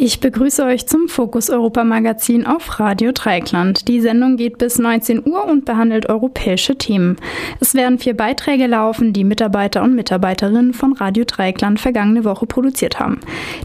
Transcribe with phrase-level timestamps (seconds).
[0.00, 3.88] Ich begrüße euch zum Fokus Europa Magazin auf Radio Dreikland.
[3.88, 7.16] Die Sendung geht bis 19 Uhr und behandelt europäische Themen.
[7.58, 13.00] Es werden vier Beiträge laufen, die Mitarbeiter und Mitarbeiterinnen von Radio Dreikland vergangene Woche produziert
[13.00, 13.18] haben.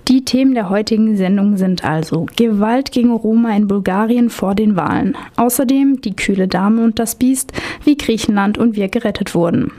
[0.08, 5.16] Die Themen der heutigen Sendung sind also Gewalt gegen Roma in Bulgarien vor den Wahlen.
[5.36, 7.52] Außerdem die kühle Dame und das Biest,
[7.84, 9.72] wie Griechenland und wir gerettet wurden.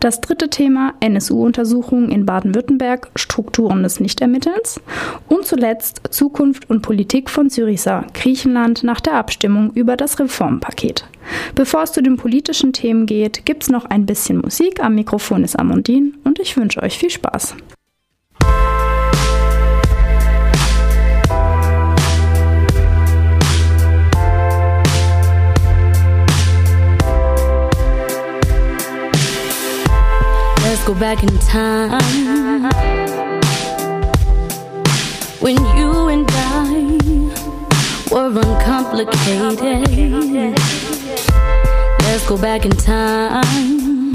[0.00, 4.80] Das dritte Thema NSU-Untersuchungen in Baden-Württemberg, Strukturen des Nichtermittelns.
[5.28, 11.04] Und zuletzt Zukunft und Politik von Syriza, Griechenland nach der Abstimmung über das Reformpaket.
[11.54, 14.82] Bevor es zu den politischen Themen geht, gibt's noch ein bisschen Musik.
[14.82, 17.56] Am Mikrofon ist Amundin und ich wünsche euch viel Spaß.
[30.62, 33.09] Let's go back in time
[35.40, 36.70] when you and I
[38.10, 39.88] were uncomplicated.
[42.02, 44.12] Let's go back in time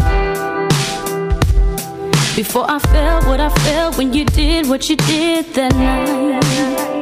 [2.35, 6.94] before I felt what I felt when you did what you did that night.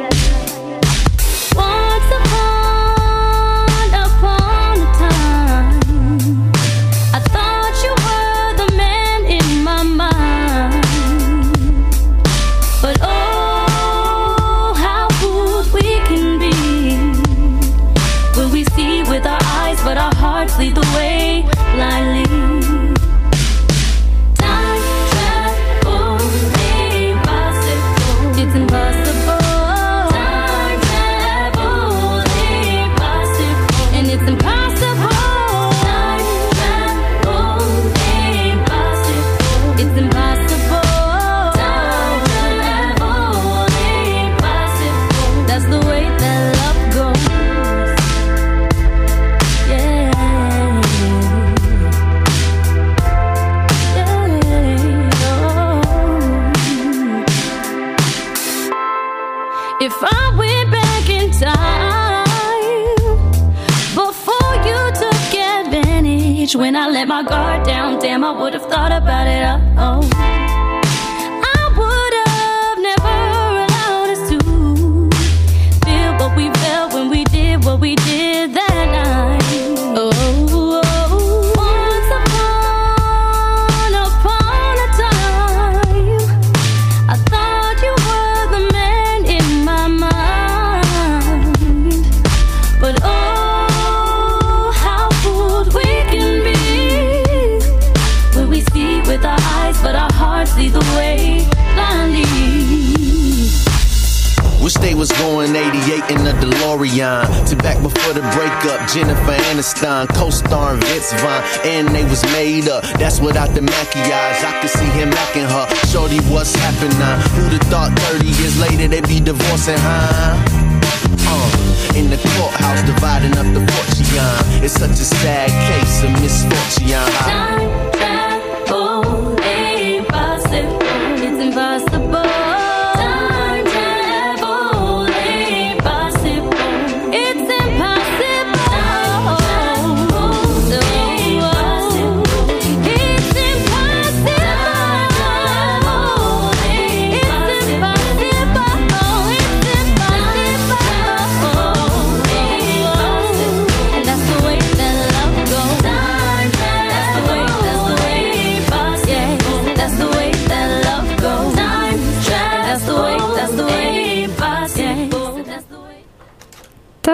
[121.95, 124.63] In the courthouse, dividing up the fortune.
[124.63, 127.92] It's such a sad case of misfortune.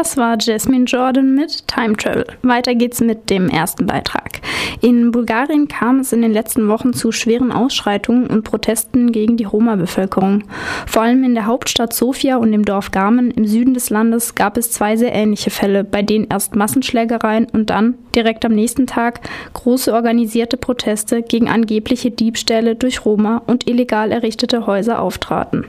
[0.10, 2.26] Das war Jasmine Jordan mit Time Travel.
[2.42, 4.29] Weiter geht's mit dem ersten Beitrag.
[4.82, 9.44] In Bulgarien kam es in den letzten Wochen zu schweren Ausschreitungen und Protesten gegen die
[9.44, 10.46] Roma-Bevölkerung.
[10.88, 14.56] Vor allem in der Hauptstadt Sofia und im Dorf Garmen im Süden des Landes gab
[14.58, 19.20] es zwei sehr ähnliche Fälle, bei denen erst Massenschlägereien und dann direkt am nächsten Tag
[19.54, 25.66] große organisierte Proteste gegen angebliche Diebstähle durch Roma und illegal errichtete Häuser auftraten.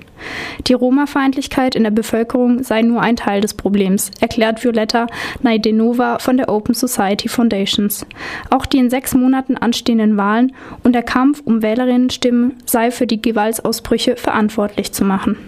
[0.66, 5.06] Die Roma-Feindlichkeit in der Bevölkerung sei nur ein Teil des Problems, erklärt Violetta
[5.42, 8.06] Naidenova von der Open Society Foundations.
[8.50, 10.52] Auch die in sechs Monaten anstehenden Wahlen
[10.84, 15.38] und der Kampf um Wählerinnenstimmen sei für die Gewaltausbrüche verantwortlich zu machen.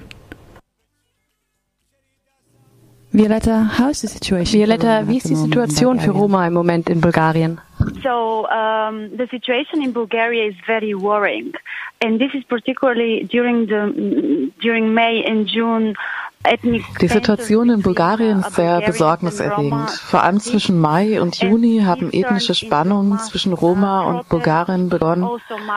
[3.14, 7.02] Violetta, how is the situation Violetta, wie ist die Situation für Roma im Moment in
[7.02, 7.60] Bulgarien?
[8.02, 11.52] So um, the situation in Bulgaria is very worrying,
[12.02, 15.94] and this is particularly during the during May and June
[17.00, 19.90] Die Situation in Bulgarien ist sehr besorgniserregend.
[19.90, 25.28] Vor allem zwischen Mai und Juni haben ethnische Spannungen zwischen Roma und Bulgarien begonnen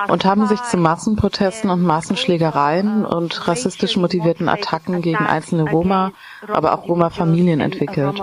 [0.07, 6.11] und haben sich zu Massenprotesten und Massenschlägereien und rassistisch motivierten Attacken gegen einzelne Roma,
[6.47, 8.21] aber auch Roma-Familien entwickelt.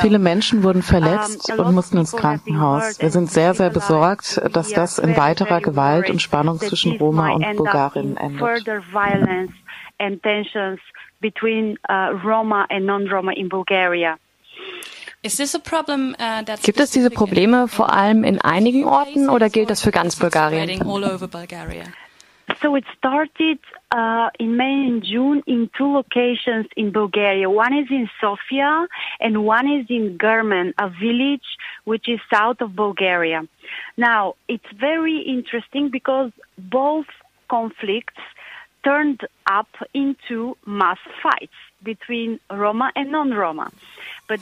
[0.00, 3.00] Viele Menschen wurden verletzt und mussten ins Krankenhaus.
[3.00, 7.56] Wir sind sehr, sehr besorgt, dass das in weiterer Gewalt und Spannung zwischen Roma und
[7.56, 8.40] Bulgarien endet
[11.20, 14.18] between uh, Roma and non-Roma in Bulgaria.
[15.64, 19.90] Problem, uh, Gibt es diese Probleme vor allem in einigen Orten oder gilt das für
[19.90, 20.80] ganz Bulgarien?
[22.60, 23.58] So it started
[23.94, 27.48] uh, in May and June in two locations in Bulgaria.
[27.48, 28.86] One is in Sofia
[29.20, 33.46] and one is in German, a village which is south of Bulgaria.
[33.96, 37.06] Now, it's very interesting because both
[37.48, 38.20] conflicts
[38.82, 43.68] turned up into mass fights between Roma and non-Roma.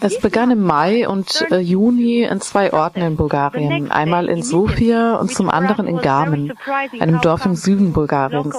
[0.01, 5.17] Es begann im Mai und äh, Juni in zwei Orten in Bulgarien, einmal in Sofia
[5.17, 6.53] und zum anderen in Garmen,
[7.01, 8.55] einem Dorf im Süden Bulgariens.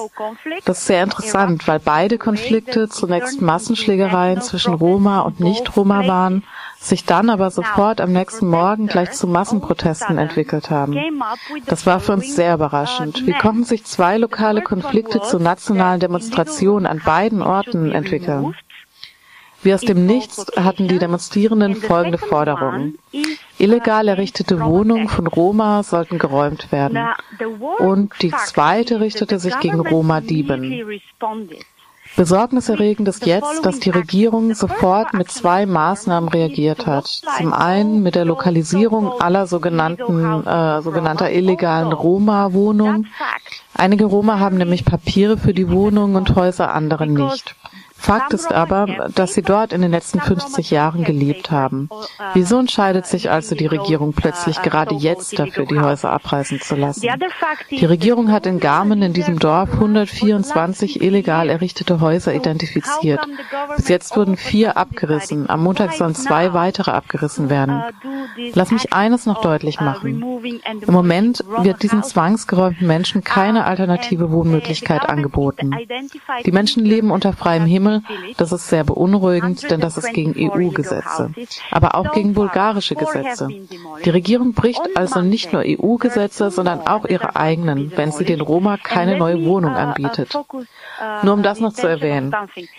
[0.65, 6.43] Das ist sehr interessant, weil beide Konflikte zunächst Massenschlägereien zwischen Roma und Nicht-Roma waren
[6.79, 10.95] sich dann aber sofort am nächsten Morgen gleich zu Massenprotesten entwickelt haben.
[11.65, 13.27] Das war für uns sehr überraschend.
[13.27, 18.55] Wie konnten sich zwei lokale Konflikte zu nationalen Demonstrationen an beiden Orten entwickeln?
[19.61, 22.97] Wie aus dem Nichts hatten die Demonstrierenden folgende Forderungen.
[23.57, 26.97] Illegal errichtete Wohnungen von Roma sollten geräumt werden.
[27.79, 31.01] Und die zweite richtete sich gegen Roma-Dieben.
[32.19, 37.05] Besorgniserregend ist jetzt, dass die Regierung sofort mit zwei Maßnahmen reagiert hat.
[37.05, 43.07] Zum einen mit der Lokalisierung aller sogenannten, äh, sogenannter illegalen Roma-Wohnungen.
[43.73, 47.55] Einige Roma haben nämlich Papiere für die Wohnungen und Häuser, andere nicht.
[47.99, 51.89] Fakt ist aber, dass sie dort in den letzten 50 Jahren gelebt haben.
[52.33, 57.07] Wieso entscheidet sich also die Regierung plötzlich gerade jetzt dafür, die Häuser abreißen zu lassen?
[57.69, 63.19] Die Regierung hat in Garmen in diesem Dorf 124 illegal errichtete Häuser identifiziert.
[63.75, 65.49] Bis jetzt wurden vier abgerissen.
[65.49, 67.83] Am Montag sollen zwei weitere abgerissen werden.
[68.53, 70.23] Lass mich eines noch deutlich machen.
[70.63, 75.75] Im Moment wird diesen zwangsgeräumten Menschen keine alternative Wohnmöglichkeit angeboten.
[76.45, 78.03] Die Menschen leben unter freiem Himmel Stimme.
[78.37, 81.31] Das ist sehr beunruhigend, denn das ist gegen EU-Gesetze,
[81.71, 83.47] aber auch gegen bulgarische Gesetze.
[84.05, 88.77] Die Regierung bricht also nicht nur EU-Gesetze, sondern auch ihre eigenen, wenn sie den Roma
[88.77, 90.33] keine neue Wohnung anbietet.
[91.23, 92.35] Nur um das noch zu erwähnen.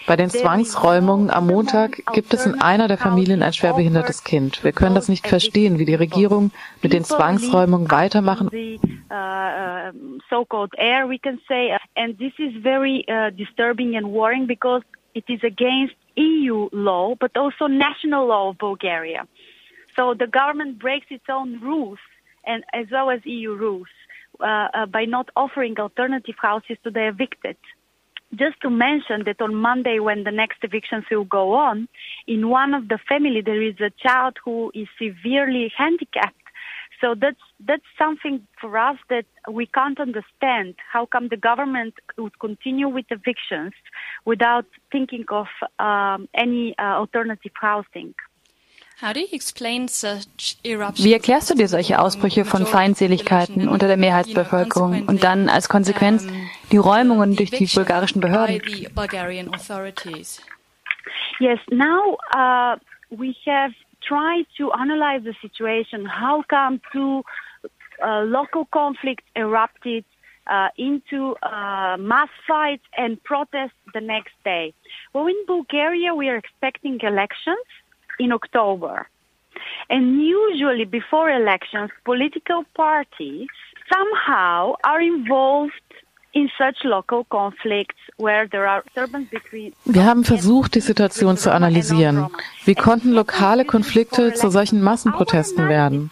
[0.07, 4.63] Bei den Zwangsräumungen am Montag gibt es in einer der Familien ein schwerbehindertes Kind.
[4.63, 6.51] Wir können das nicht verstehen, wie die Regierung
[6.83, 8.51] mit den Zwangsräumungen weitermachen.
[11.97, 14.83] and this is very uh, disturbing and worrying because
[15.15, 19.27] it is against EU law, but also national law of Bulgaria.
[19.97, 21.99] So the government breaks its own rules,
[22.47, 23.89] and as well as EU rules,
[24.41, 27.57] uh, uh, by not offering alternative houses to the evicted.
[28.35, 31.89] Just to mention that on Monday, when the next evictions will go on,
[32.29, 36.41] in one of the family there is a child who is severely handicapped
[37.01, 40.75] so that's that's something for us that we can't understand.
[40.93, 43.73] How come the government would continue with evictions
[44.25, 45.49] without thinking of
[45.79, 48.15] um, any uh, alternative housing?
[49.03, 56.27] Wie erklärst du dir solche Ausbrüche von Feindseligkeiten unter der Mehrheitsbevölkerung und dann als Konsequenz
[56.71, 58.61] die Räumungen durch die bulgarischen Behörden?
[61.39, 62.77] Yes, now uh,
[63.09, 63.73] we have
[64.07, 66.05] try to analyze the situation.
[66.05, 67.25] How come two
[68.03, 70.05] uh, local conflicts erupted
[70.51, 74.75] uh, into uh, mass fights and protests the next day?
[75.13, 77.67] Well, in Bulgaria, we are expecting elections
[78.19, 79.09] in October.
[79.89, 83.49] And usually before elections, political parties
[83.93, 85.73] somehow are involved
[86.33, 88.85] in such local conflicts where there are
[89.31, 92.29] between wir haben versucht, die Situation zu analysieren.
[92.65, 96.11] Wie konnten lokale Konflikte zu solchen Massenprotesten werden?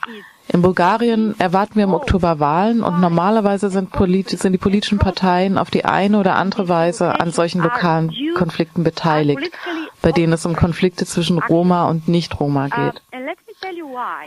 [0.50, 5.70] In Bulgarien erwarten wir im Oktober Wahlen und normalerweise sind, sind, die politischen Parteien auf
[5.70, 9.52] die eine oder andere Weise an solchen lokalen Konflikten beteiligt,
[10.00, 13.02] bei denen es um Konflikte zwischen Roma und Nicht-Roma geht.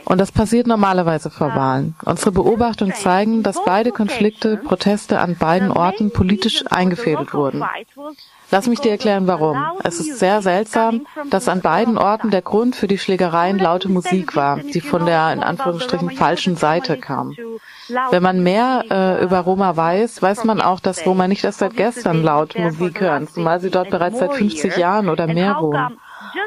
[0.04, 1.96] Und das passiert normalerweise vor Wahlen.
[2.04, 7.64] Unsere Beobachtungen zeigen, dass beide Konflikte, Proteste an beiden Orten politisch eingefädelt wurden.
[8.52, 9.56] Lass mich dir erklären, warum.
[9.82, 14.36] Es ist sehr seltsam, dass an beiden Orten der Grund für die Schlägereien laute Musik
[14.36, 17.34] war, die von der in Anführungsstrichen falschen Seite kam.
[18.10, 21.78] Wenn man mehr äh, über Roma weiß, weiß man auch, dass Roma nicht erst seit
[21.78, 25.98] gestern laut Musik hören, zumal sie dort bereits seit 50 Jahren oder mehr wohnen.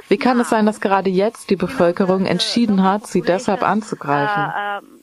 [0.07, 4.93] Wie kann es sein, dass gerade jetzt die Bevölkerung entschieden hat, sie deshalb anzugreifen?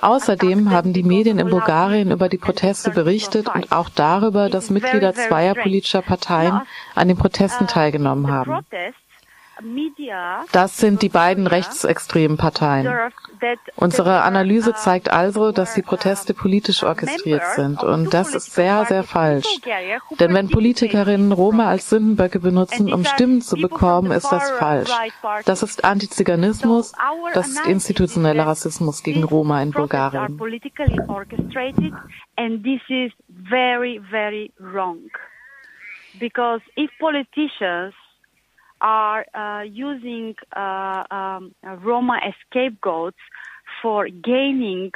[0.00, 5.14] Außerdem haben die Medien in Bulgarien über die Proteste berichtet und auch darüber, dass Mitglieder
[5.14, 6.60] zweier politischer Parteien
[6.94, 8.64] an den Protesten teilgenommen haben.
[10.52, 12.88] Das sind die beiden rechtsextremen Parteien.
[13.76, 17.82] Unsere Analyse zeigt also, dass die Proteste politisch orchestriert sind.
[17.82, 19.46] Und das ist sehr, sehr falsch.
[20.20, 24.90] Denn wenn Politikerinnen Roma als Sündenböcke benutzen, um Stimmen zu bekommen, ist das falsch.
[25.46, 26.92] Das ist Antiziganismus,
[27.32, 30.38] das ist institutioneller Rassismus gegen Roma in Bulgarien.
[36.18, 37.92] Because if politicians
[38.80, 43.18] are uh, using uh, um, Roma as scapegoats
[43.82, 44.92] for gaining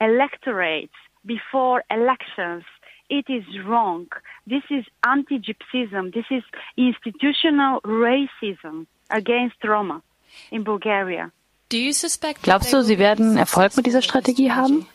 [0.00, 2.64] electorates before elections.
[3.10, 4.06] It is wrong.
[4.46, 6.14] This is anti-Gypsyism.
[6.14, 6.42] This is
[6.76, 10.02] institutional racism against Roma
[10.50, 11.30] in Bulgaria.
[11.70, 14.86] Glaubst du, sie werden Erfolg mit dieser Strategie haben?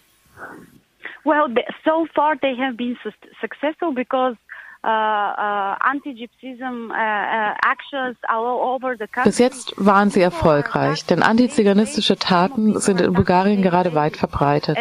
[1.25, 1.47] Well,
[1.83, 2.97] so far they have been
[3.41, 4.35] successful because
[9.23, 14.77] Bis jetzt waren sie erfolgreich, denn antiziganistische Taten sind in Bulgarien gerade weit verbreitet.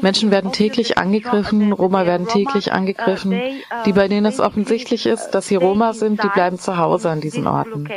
[0.00, 3.40] Menschen werden täglich angegriffen, Roma werden täglich angegriffen.
[3.86, 7.20] Die, bei denen es offensichtlich ist, dass sie Roma sind, die bleiben zu Hause an
[7.20, 7.88] diesen Orten.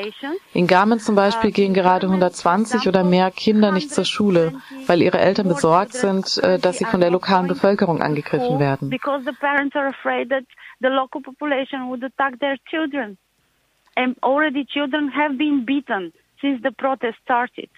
[0.54, 4.54] In Garmen zum Beispiel gehen gerade 120 oder mehr Kinder nicht zur Schule,
[4.88, 8.92] weil ihre Eltern besorgt sind, äh, dass sie von der lokalen Bevölkerung angegriffen werden.
[13.98, 17.70] And already children have been beaten since the protest started.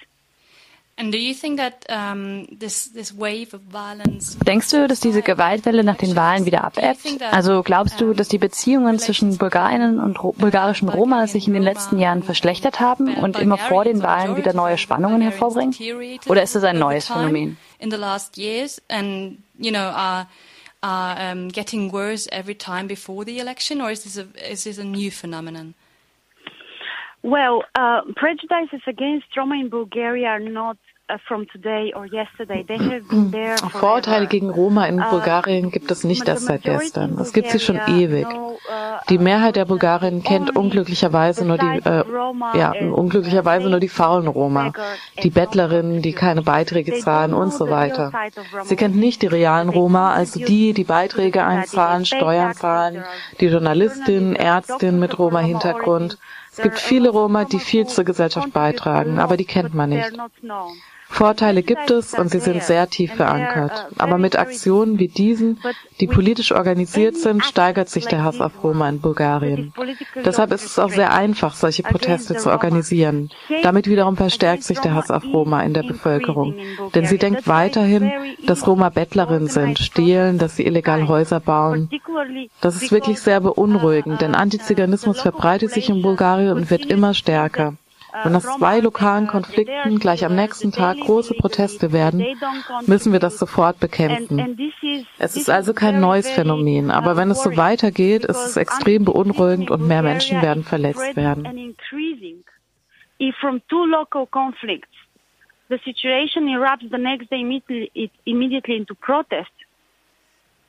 [4.45, 7.21] Denkst du, dass diese Gewaltwelle nach den Wahlen wieder abebbt?
[7.31, 11.99] Also glaubst du, dass die Beziehungen zwischen Bulgarien und bulgarischen Roma sich in den letzten
[11.99, 15.75] Jahren verschlechtert haben und immer vor den Wahlen wieder neue Spannungen hervorbringen?
[16.27, 17.57] Oder ist es ein neues Phänomen?
[20.83, 24.77] are um, getting worse every time before the election, or is this a, is this
[24.77, 25.73] a new phenomenon?
[27.23, 30.77] Well, uh, prejudices against Roma in Bulgaria are not
[33.71, 37.17] Vorurteile gegen Roma in uh, Bulgarien gibt es nicht erst seit gestern.
[37.17, 38.27] Es gibt sie schon ewig.
[38.27, 38.57] Uh,
[39.09, 42.03] die Mehrheit der Bulgarinnen kennt unglücklicherweise nur die, äh,
[42.57, 44.73] ja, unglücklicherweise nur die faulen Roma,
[45.23, 48.11] die Bettlerinnen, die keine Beiträge zahlen und so weiter.
[48.65, 53.05] Sie kennt nicht die realen Roma, also die, die Beiträge einzahlen, Steuern zahlen,
[53.39, 56.17] die Journalistin, Ärztin mit Roma-Hintergrund.
[56.51, 60.11] Es gibt viele Roma, die viel zur Gesellschaft beitragen, aber die kennt man nicht.
[61.09, 63.87] Vorteile gibt es und sie sind sehr tief verankert.
[63.97, 65.59] Aber mit Aktionen wie diesen,
[65.99, 69.73] die politisch organisiert sind, steigert sich der Hass auf Roma in Bulgarien.
[70.23, 73.29] Deshalb ist es auch sehr einfach, solche Proteste zu organisieren.
[73.63, 76.55] Damit wiederum verstärkt sich der Hass auf Roma in der Bevölkerung.
[76.93, 78.11] Denn sie denkt weiterhin,
[78.45, 81.89] dass Roma Bettlerinnen sind, stehlen, dass sie illegal Häuser bauen.
[82.61, 87.73] Das ist wirklich sehr beunruhigend, denn Antiziganismus verbreitet sich in Bulgarien und wird immer stärker.
[88.23, 92.25] Wenn aus zwei lokalen Konflikten gleich am nächsten Tag große Proteste werden,
[92.85, 94.57] müssen wir das sofort bekämpfen.
[95.19, 99.71] Es ist also kein neues Phänomen, aber wenn es so weitergeht, ist es extrem beunruhigend
[99.71, 101.75] und mehr Menschen werden verletzt werden.
[105.69, 109.51] the situation erupts the next day immediately, into protest.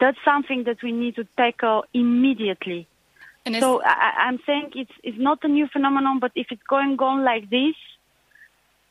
[0.00, 2.88] That's something that we need to tackle immediately.
[3.60, 7.24] So I, I'm saying it's it's not a new phenomenon, but if it's going on
[7.24, 7.76] like this,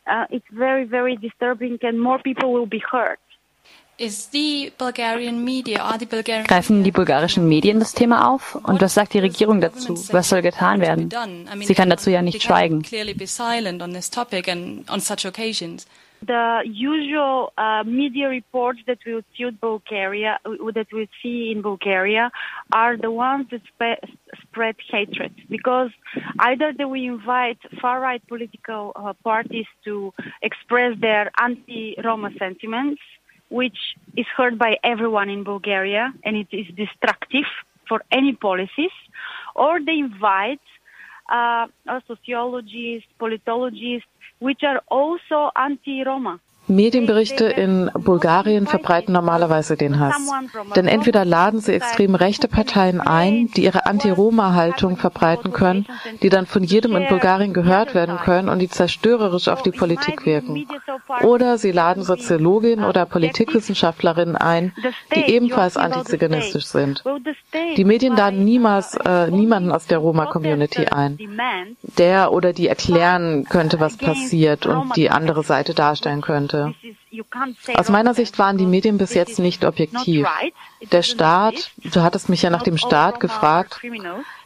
[0.06, 3.20] uh, it's very very disturbing, and more people will be hurt.
[6.48, 8.54] Greifen die bulgarischen Medien das Thema auf?
[8.54, 9.96] Und was sagt die Regierung dazu?
[10.12, 11.10] Was soll getan werden?
[11.64, 12.84] Sie kann dazu ja nicht schweigen.
[16.26, 21.62] The usual uh, media reports that we would see in Bulgaria, that we see in
[21.62, 22.32] Bulgaria,
[22.72, 24.04] are the ones that spe-
[24.42, 25.34] spread hatred.
[25.50, 25.92] Because
[26.40, 33.02] either they will invite far-right political uh, parties to express their anti-Roma sentiments,
[33.50, 33.78] which
[34.16, 37.46] is heard by everyone in Bulgaria, and it is destructive
[37.88, 38.92] for any policies,
[39.56, 40.60] or they invite
[41.30, 41.68] uh,
[42.08, 44.08] sociologists, politologists,
[44.40, 46.40] which are also anti-Roma.
[46.68, 50.16] Medienberichte in Bulgarien verbreiten normalerweise den Hass.
[50.76, 55.86] Denn entweder laden sie extrem rechte Parteien ein, die ihre Anti-Roma-Haltung verbreiten können,
[56.22, 60.26] die dann von jedem in Bulgarien gehört werden können und die zerstörerisch auf die Politik
[60.26, 60.68] wirken.
[61.24, 64.74] Oder sie laden Soziologinnen oder Politikwissenschaftlerinnen ein,
[65.16, 67.04] die ebenfalls antiziganistisch sind.
[67.78, 71.18] Die Medien laden niemals äh, niemanden aus der Roma-Community ein,
[71.98, 76.76] der oder die erklären könnte, was passiert und die andere Seite darstellen könnte sollte.
[77.76, 80.28] Aus meiner Sicht waren die Medien bis jetzt nicht objektiv.
[80.92, 83.82] Der Staat, du hattest mich ja nach dem Staat gefragt,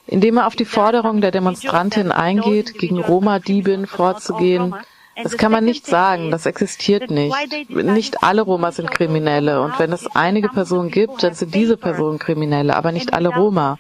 [0.08, 4.76] indem er auf die Forderungen der Demonstrantin eingeht, gegen Roma-Diebin vorzugehen,
[5.24, 7.36] das kann man nicht sagen, das existiert nicht.
[7.70, 12.18] Nicht alle Roma sind Kriminelle und wenn es einige Personen gibt, dann sind diese Personen
[12.18, 13.78] Kriminelle, aber nicht alle Roma.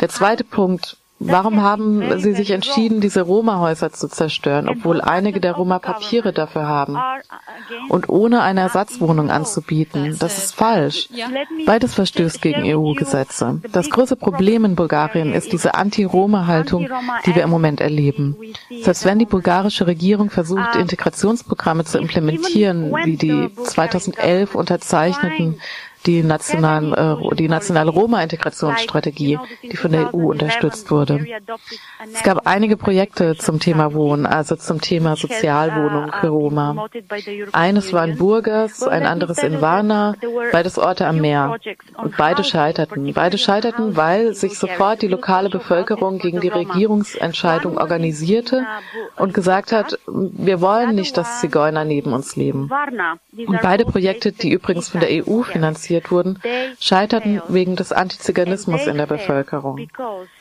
[0.00, 5.52] Der zweite Punkt, Warum haben Sie sich entschieden, diese Roma-Häuser zu zerstören, obwohl einige der
[5.52, 6.98] Roma Papiere dafür haben?
[7.88, 10.16] Und ohne eine Ersatzwohnung anzubieten?
[10.18, 11.08] Das ist falsch.
[11.66, 13.60] Beides verstößt gegen EU-Gesetze.
[13.72, 16.88] Das große Problem in Bulgarien ist diese Anti-Roma-Haltung,
[17.24, 18.36] die wir im Moment erleben.
[18.82, 25.60] Selbst wenn die bulgarische Regierung versucht, Integrationsprogramme zu implementieren, wie die 2011 unterzeichneten
[26.06, 31.24] die, nationalen, äh, die nationale Roma-Integrationsstrategie, die von der EU unterstützt wurde.
[32.12, 36.86] Es gab einige Projekte zum Thema Wohnen, also zum Thema Sozialwohnung für Roma.
[37.52, 40.14] Eines war in Burgas, ein anderes in Varna,
[40.52, 41.56] beides Orte am Meer.
[41.96, 43.12] Und beide scheiterten.
[43.14, 48.66] Beide scheiterten, weil sich sofort die lokale Bevölkerung gegen die Regierungsentscheidung organisierte
[49.16, 52.70] und gesagt hat, wir wollen nicht, dass Zigeuner neben uns leben.
[53.46, 56.38] Und beide Projekte, die übrigens von der EU finanziert finanziert wurden,
[56.80, 59.88] scheiterten wegen des Antiziganismus in der Bevölkerung,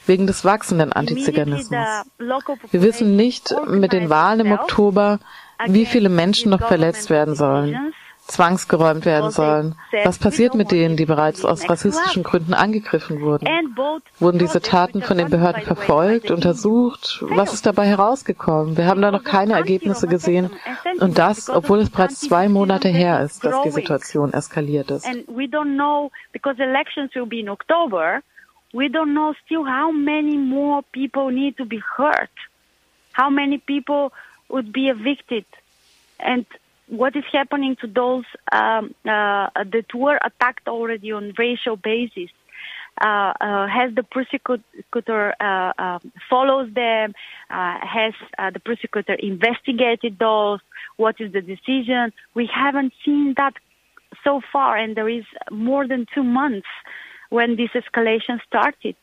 [0.05, 1.85] wegen des wachsenden Antiziganismus.
[2.71, 5.19] Wir wissen nicht mit den Wahlen im Oktober,
[5.67, 7.93] wie viele Menschen noch verletzt werden sollen
[8.33, 9.75] zwangsgeräumt werden sollen.
[10.03, 13.47] Was passiert mit denen, die bereits aus rassistischen Gründen angegriffen wurden?
[14.19, 17.23] Wurden diese Taten von den Behörden verfolgt, untersucht?
[17.29, 18.77] Was ist dabei herausgekommen?
[18.77, 20.49] Wir haben da noch keine Ergebnisse gesehen.
[20.99, 25.05] Und das, obwohl es bereits zwei Monate her ist, dass die Situation eskaliert ist.
[28.75, 32.31] We don't know still how many more people need to be hurt,
[33.15, 34.09] how many people
[34.49, 35.45] would be evicted,
[36.17, 36.47] and
[36.97, 42.29] what is happening to those um, uh, that were attacked already on racial basis?
[43.01, 47.13] Uh, uh, has the prosecutor uh, um, follows them?
[47.49, 50.59] Uh, has uh, the prosecutor investigated those?
[50.97, 52.13] What is the decision?
[52.35, 53.53] We haven't seen that
[54.23, 56.67] so far, and there is more than two months
[57.29, 58.95] when this escalation started.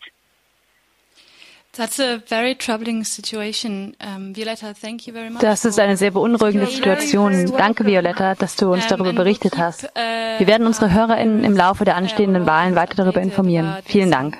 [1.72, 1.98] Das
[5.64, 7.52] ist eine sehr beunruhigende Situation.
[7.56, 9.84] Danke, Violetta, dass du uns darüber berichtet hast.
[9.94, 13.76] Wir werden unsere HörerInnen im Laufe der anstehenden Wahlen weiter darüber informieren.
[13.84, 14.36] Vielen Dank.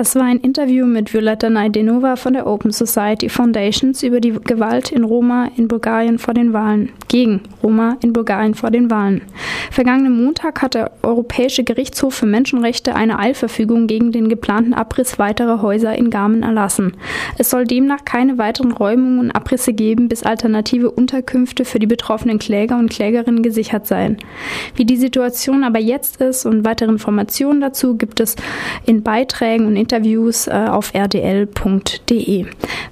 [0.00, 4.92] Das war ein Interview mit Violetta Naidenova von der Open Society Foundations über die Gewalt
[4.92, 6.88] in Roma in Bulgarien vor den Wahlen.
[7.08, 9.20] Gegen Roma in Bulgarien vor den Wahlen.
[9.70, 15.60] Vergangenen Montag hat der Europäische Gerichtshof für Menschenrechte eine Eilverfügung gegen den geplanten Abriss weiterer
[15.60, 16.94] Häuser in Garmen erlassen.
[17.36, 22.38] Es soll demnach keine weiteren Räumungen und Abrisse geben, bis alternative Unterkünfte für die betroffenen
[22.38, 24.16] Kläger und Klägerinnen gesichert seien.
[24.76, 28.36] Wie die Situation aber jetzt ist und weitere Informationen dazu gibt es
[28.86, 32.46] in Beiträgen und Interviews äh, auf rdl.de.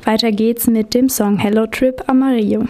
[0.05, 2.65] Weiter geht's mit dem Song Hello Trip Amarillo.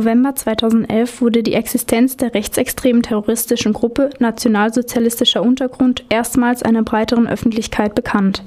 [0.00, 7.94] November 2011 wurde die Existenz der rechtsextremen terroristischen Gruppe Nationalsozialistischer Untergrund erstmals einer breiteren Öffentlichkeit
[7.94, 8.42] bekannt.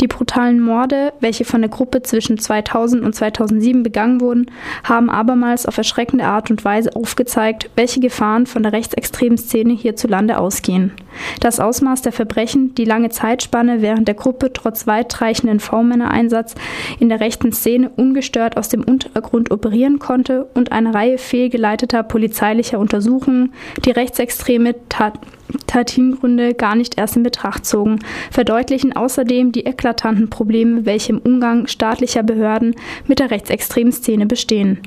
[0.00, 4.48] Die brutalen Morde, welche von der Gruppe zwischen 2000 und 2007 begangen wurden,
[4.84, 10.38] haben abermals auf erschreckende Art und Weise aufgezeigt, welche Gefahren von der rechtsextremen Szene hierzulande
[10.38, 10.92] ausgehen.
[11.40, 16.54] Das Ausmaß der Verbrechen, die lange Zeitspanne während der Gruppe trotz weitreichenden V-Männer-Einsatz
[16.98, 22.78] in der rechten Szene ungestört aus dem Untergrund operieren konnte und eine Reihe fehlgeleiteter polizeilicher
[22.78, 23.52] Untersuchungen,
[23.84, 25.18] die rechtsextreme Tat
[25.66, 27.98] Tatingründe gar nicht erst in Betracht zogen,
[28.30, 32.74] verdeutlichen außerdem die eklatanten Probleme, welche im Umgang staatlicher Behörden
[33.06, 34.78] mit der rechtsextremen Szene bestehen.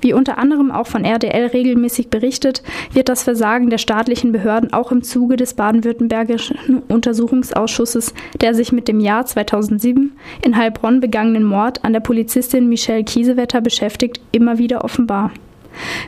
[0.00, 4.92] Wie unter anderem auch von RDL regelmäßig berichtet, wird das Versagen der staatlichen Behörden auch
[4.92, 10.12] im Zuge des baden-württembergischen Untersuchungsausschusses, der sich mit dem Jahr 2007
[10.44, 15.30] in Heilbronn begangenen Mord an der Polizistin Michelle Kiesewetter beschäftigt, immer wieder offenbar.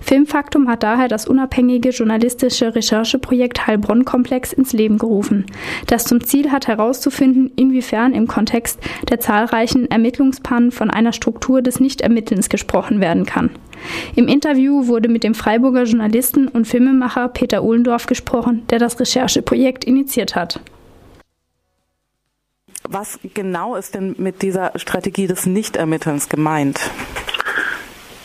[0.02, 5.46] Filmfaktum hat daher das unabhängige journalistische Rechercheprojekt Heilbronn-Komplex ins Leben gerufen,
[5.86, 11.80] das zum Ziel hat herauszufinden, inwiefern im Kontext der zahlreichen Ermittlungspannen von einer Struktur des
[11.80, 13.50] Nichtermittelns gesprochen werden kann.
[14.14, 19.84] Im Interview wurde mit dem Freiburger Journalisten und Filmemacher Peter Ohlendorf gesprochen, der das Rechercheprojekt
[19.84, 20.60] initiiert hat.
[22.86, 26.78] Was genau ist denn mit dieser Strategie des Nichtermittelns gemeint?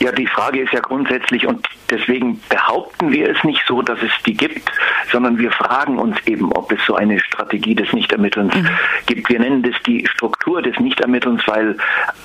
[0.00, 4.10] Ja, die Frage ist ja grundsätzlich und deswegen behaupten wir es nicht so, dass es
[4.24, 4.72] die gibt,
[5.12, 8.68] sondern wir fragen uns eben, ob es so eine Strategie des Nichtermittelns mhm.
[9.04, 9.28] gibt.
[9.28, 11.76] Wir nennen das die Struktur des Nichtermittelns, weil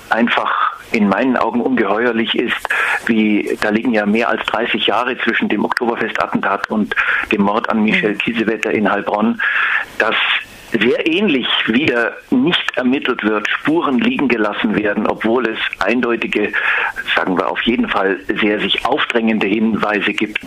[0.08, 2.66] einfach in meinen Augen ungeheuerlich ist,
[3.04, 6.96] wie da liegen ja mehr als 30 Jahre zwischen dem Oktoberfestattentat und
[7.30, 8.18] dem Mord an Michel mhm.
[8.18, 9.38] Kiesewetter in Heilbronn,
[9.98, 10.16] dass
[10.80, 16.52] sehr ähnlich wieder nicht ermittelt wird, Spuren liegen gelassen werden, obwohl es eindeutige,
[17.14, 20.40] sagen wir auf jeden Fall sehr sich aufdrängende Hinweise gibt,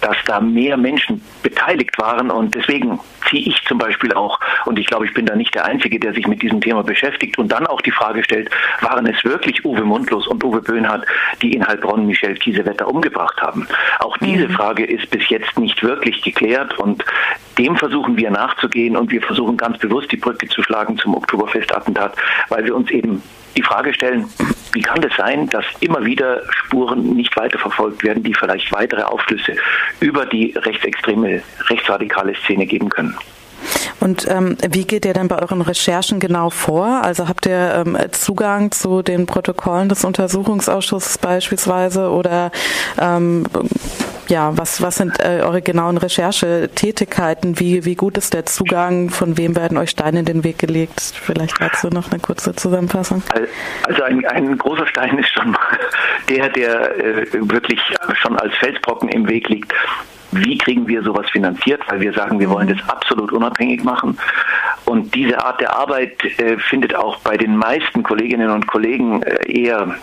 [0.00, 2.30] dass da mehr Menschen beteiligt waren.
[2.30, 5.64] Und deswegen ziehe ich zum Beispiel auch, und ich glaube, ich bin da nicht der
[5.64, 9.24] Einzige, der sich mit diesem Thema beschäftigt und dann auch die Frage stellt, waren es
[9.24, 11.06] wirklich Uwe Mundlos und Uwe Böhnhardt,
[11.42, 13.66] die in Heilbronn Michel Kiesewetter umgebracht haben?
[14.00, 14.52] Auch diese mhm.
[14.52, 17.04] Frage ist bis jetzt nicht wirklich geklärt und
[17.58, 22.16] dem versuchen wir nachzugehen und wir versuchen ganz bewusst die Brücke zu schlagen zum Oktoberfestattentat,
[22.48, 23.22] weil wir uns eben
[23.56, 24.28] die Frage stellen,
[24.72, 29.02] wie kann es das sein, dass immer wieder Spuren nicht weiterverfolgt werden, die vielleicht weitere
[29.02, 29.56] Aufschlüsse
[30.00, 33.16] über die rechtsextreme, rechtsradikale Szene geben können?
[34.00, 36.86] Und ähm, wie geht ihr denn bei euren Recherchen genau vor?
[37.02, 42.50] Also habt ihr ähm, Zugang zu den Protokollen des Untersuchungsausschusses beispielsweise oder
[43.00, 43.44] ähm,
[44.28, 47.60] ja, was, was sind äh, eure genauen Recherchetätigkeiten?
[47.60, 49.10] Wie, wie gut ist der Zugang?
[49.10, 51.00] Von wem werden euch Steine in den Weg gelegt?
[51.00, 53.22] Vielleicht dazu noch eine kurze Zusammenfassung.
[53.84, 55.56] Also ein, ein großer Stein ist schon
[56.28, 57.80] der, der äh, wirklich
[58.14, 59.72] schon als Felsbrocken im Weg liegt.
[60.32, 61.82] Wie kriegen wir sowas finanziert?
[61.88, 64.18] Weil wir sagen, wir wollen das absolut unabhängig machen.
[64.84, 69.50] Und diese Art der Arbeit äh, findet auch bei den meisten Kolleginnen und Kollegen äh,
[69.50, 69.94] eher,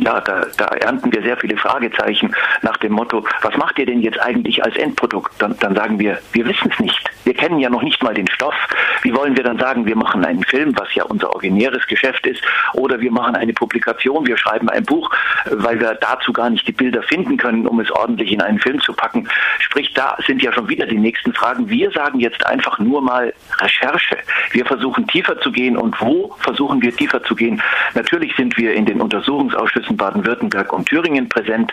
[0.00, 4.00] ja, da, da, ernten wir sehr viele Fragezeichen nach dem Motto, was macht ihr denn
[4.00, 5.32] jetzt eigentlich als Endprodukt?
[5.38, 7.10] Dann, dann sagen wir, wir wissen es nicht.
[7.24, 8.54] Wir kennen ja noch nicht mal den Stoff.
[9.02, 12.42] Wie wollen wir dann sagen, wir machen einen Film, was ja unser originäres Geschäft ist,
[12.74, 15.10] oder wir machen eine Publikation, wir schreiben ein Buch,
[15.50, 18.80] weil wir dazu gar nicht die Bilder finden können, um es ordentlich in einen Film
[18.80, 19.28] zu packen.
[19.58, 21.68] Sprich, da sind ja schon wieder die nächsten Fragen.
[21.68, 24.16] Wir sagen jetzt einfach nur mal Recherche.
[24.52, 27.62] Wir versuchen tiefer zu gehen und wo versuchen wir tiefer zu gehen?
[27.94, 31.72] Natürlich sind wir in den Untersuchungsausschüssen Baden-Württemberg und Thüringen präsent.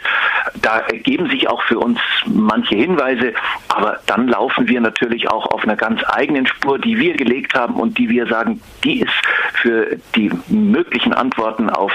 [0.62, 3.34] Da ergeben sich auch für uns manche Hinweise,
[3.70, 7.76] aber dann laufen wir natürlich auch auf einer ganz eigenen Spur, die wir gelegt haben
[7.76, 9.14] und die wir sagen, die ist
[9.54, 11.92] für die möglichen Antworten auf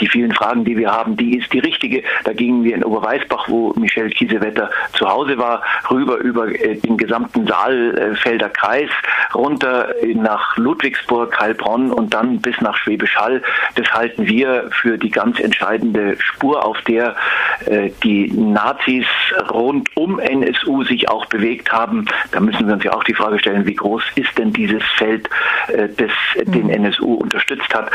[0.00, 2.02] die vielen Fragen, die wir haben, die ist die richtige.
[2.24, 6.96] Da gingen wir in Oberweißbach, wo Michel Kiesewetter zu Hause war, rüber über äh, den
[6.96, 8.90] gesamten Saalfelder Kreis,
[9.34, 13.42] runter nach Ludwigsburg, Heilbronn und dann bis nach Schwäbisch Hall.
[13.74, 15.57] Das halten wir für die ganz entscheidende
[16.18, 17.16] Spur, auf der
[17.66, 19.06] äh, die Nazis
[19.50, 22.06] rund um NSU sich auch bewegt haben.
[22.32, 25.28] Da müssen wir uns ja auch die Frage stellen, wie groß ist denn dieses Feld,
[25.68, 26.10] äh, das
[26.46, 26.84] den mhm.
[26.86, 27.90] NSU unterstützt hat.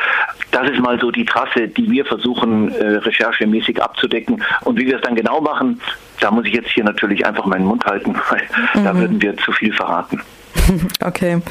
[0.51, 4.43] Das ist mal so die Trasse, die wir versuchen, äh, recherchemäßig abzudecken.
[4.63, 5.79] Und wie wir es dann genau machen,
[6.19, 8.41] da muss ich jetzt hier natürlich einfach meinen Mund halten, weil
[8.73, 8.85] mhm.
[8.85, 10.21] da würden wir zu viel verraten.
[11.03, 11.41] Okay.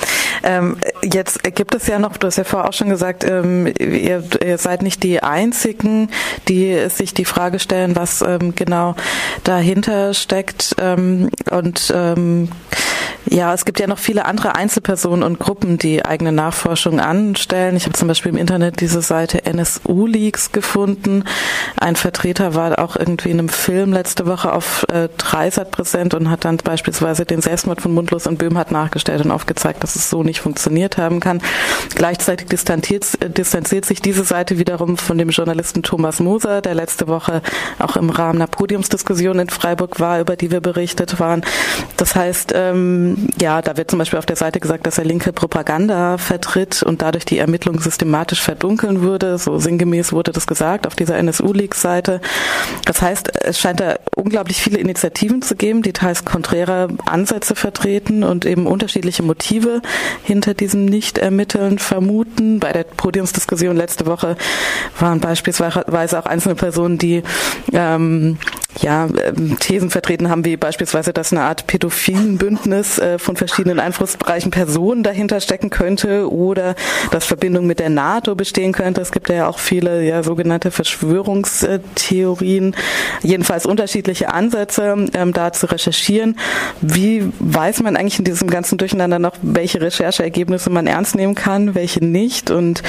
[0.45, 4.25] Ähm, jetzt gibt es ja noch, du hast ja vorher auch schon gesagt, ähm, ihr,
[4.45, 6.11] ihr, seid nicht die Einzigen,
[6.49, 8.97] die sich die Frage stellen, was ähm, genau
[9.45, 10.75] dahinter steckt.
[10.79, 12.49] Ähm, und ähm,
[13.27, 17.77] Ja, es gibt ja noch viele andere Einzelpersonen und Gruppen, die eigene Nachforschung anstellen.
[17.77, 21.25] Ich habe zum Beispiel im Internet diese Seite NSU Leaks gefunden.
[21.79, 26.31] Ein Vertreter war auch irgendwie in einem Film letzte Woche auf äh, Dreisat präsent und
[26.31, 30.11] hat dann beispielsweise den Selbstmord von Mundlos und Böhm hat nachgestellt und aufgezeigt, dass es
[30.11, 31.41] so nicht funktioniert haben kann.
[31.95, 37.07] Gleichzeitig distanziert, äh, distanziert sich diese Seite wiederum von dem Journalisten Thomas Moser, der letzte
[37.07, 37.41] Woche
[37.79, 41.43] auch im Rahmen einer Podiumsdiskussion in Freiburg war, über die wir berichtet waren.
[41.97, 45.33] Das heißt, ähm, ja, da wird zum Beispiel auf der Seite gesagt, dass er linke
[45.33, 49.39] Propaganda vertritt und dadurch die Ermittlungen systematisch verdunkeln würde.
[49.39, 52.21] So sinngemäß wurde das gesagt auf dieser NSU-Leaks-Seite.
[52.85, 58.25] Das heißt, es scheint da unglaublich viele Initiativen zu geben, die teils konträre Ansätze vertreten
[58.25, 59.83] und eben unterschiedliche Motive
[60.23, 62.61] hinter diesem Nicht-Ermitteln vermuten.
[62.61, 64.37] Bei der Podiumsdiskussion letzte Woche
[64.99, 67.23] waren beispielsweise auch einzelne Personen, die
[67.73, 68.39] ähm,
[68.81, 73.79] ja, ähm, Thesen vertreten haben, wie beispielsweise, dass eine Art pädophilen Bündnis äh, von verschiedenen
[73.79, 76.75] einflussreichen Personen dahinter stecken könnte oder
[77.11, 79.03] dass Verbindung mit der NATO bestehen könnte.
[79.03, 82.75] Es gibt ja auch viele ja, sogenannte Verschwörungstheorien,
[83.23, 86.39] jedenfalls unterschiedliche Ansätze, ähm, da zu recherchieren.
[86.81, 91.75] Wie weiß man eigentlich in diesem ganzen Durcheinander noch, welche Rechercheergebnisse man ernst nehmen kann,
[91.75, 92.83] welche nicht und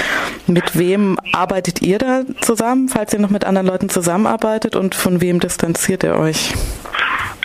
[0.48, 5.20] mit wem arbeitet ihr da zusammen, falls ihr noch mit anderen Leuten zusammenarbeitet und von
[5.20, 5.73] wem distanziert
[6.04, 6.54] ihr euch?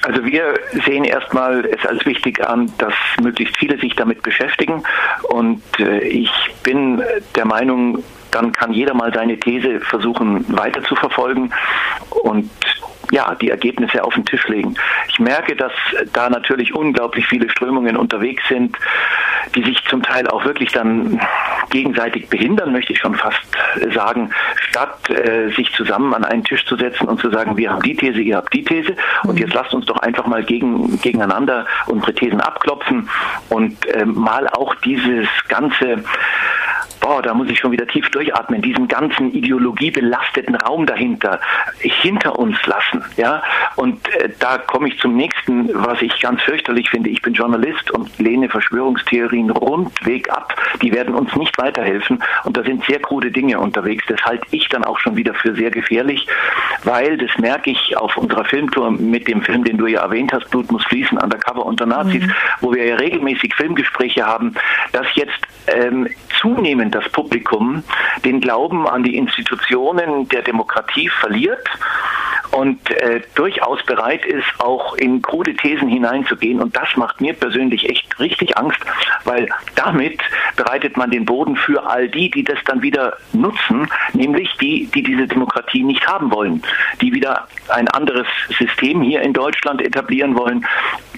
[0.03, 0.55] Also wir
[0.87, 4.83] sehen erstmal es als wichtig an, dass möglichst viele sich damit beschäftigen.
[5.25, 6.31] Und äh, ich
[6.63, 7.03] bin
[7.35, 11.51] der Meinung, dann kann jeder mal seine These versuchen weiter zu verfolgen.
[12.11, 12.51] Und
[13.11, 14.75] ja, die Ergebnisse auf den Tisch legen.
[15.09, 15.73] Ich merke, dass
[16.13, 18.77] da natürlich unglaublich viele Strömungen unterwegs sind,
[19.55, 21.21] die sich zum Teil auch wirklich dann
[21.71, 23.41] gegenseitig behindern, möchte ich schon fast
[23.95, 27.83] sagen, statt äh, sich zusammen an einen Tisch zu setzen und zu sagen, wir haben
[27.83, 29.39] die These, ihr habt die These und mhm.
[29.39, 33.09] jetzt lasst uns doch einfach mal gegen, gegeneinander unsere Thesen abklopfen
[33.49, 36.05] und äh, mal auch dieses ganze
[37.01, 41.41] boah, da muss ich schon wieder tief durchatmen, diesen ganzen ideologiebelasteten Raum dahinter
[41.79, 43.05] hinter uns lassen.
[43.17, 43.43] Ja?
[43.77, 47.11] Und äh, da komme ich zum nächsten, was ich ganz fürchterlich finde.
[47.11, 50.55] Ich bin Journalist und lehne Verschwörungstheorien rundweg ab.
[50.83, 52.23] Die werden uns nicht weiterhelfen.
[52.45, 54.05] Und da sind sehr krude Dinge unterwegs.
[54.09, 56.27] Das halte ich dann auch schon wieder für sehr gefährlich,
[56.85, 60.51] weil das merke ich auf unserer Filmtour mit dem Film, den du ja erwähnt hast,
[60.51, 62.33] Blut muss fließen, Undercover unter Nazis, mhm.
[62.61, 64.55] wo wir ja regelmäßig Filmgespräche haben,
[64.93, 66.09] dass jetzt ähm,
[66.41, 67.83] zunehmend das Publikum
[68.25, 71.69] den Glauben an die Institutionen der Demokratie verliert
[72.51, 76.61] und äh, durchaus bereit ist, auch in krude Thesen hineinzugehen.
[76.61, 78.81] Und das macht mir persönlich echt richtig Angst,
[79.25, 80.21] weil damit
[80.57, 85.03] bereitet man den Boden für all die, die das dann wieder nutzen, nämlich die, die
[85.03, 86.63] diese Demokratie nicht haben wollen,
[87.01, 88.27] die wieder ein anderes
[88.59, 90.65] System hier in Deutschland etablieren wollen.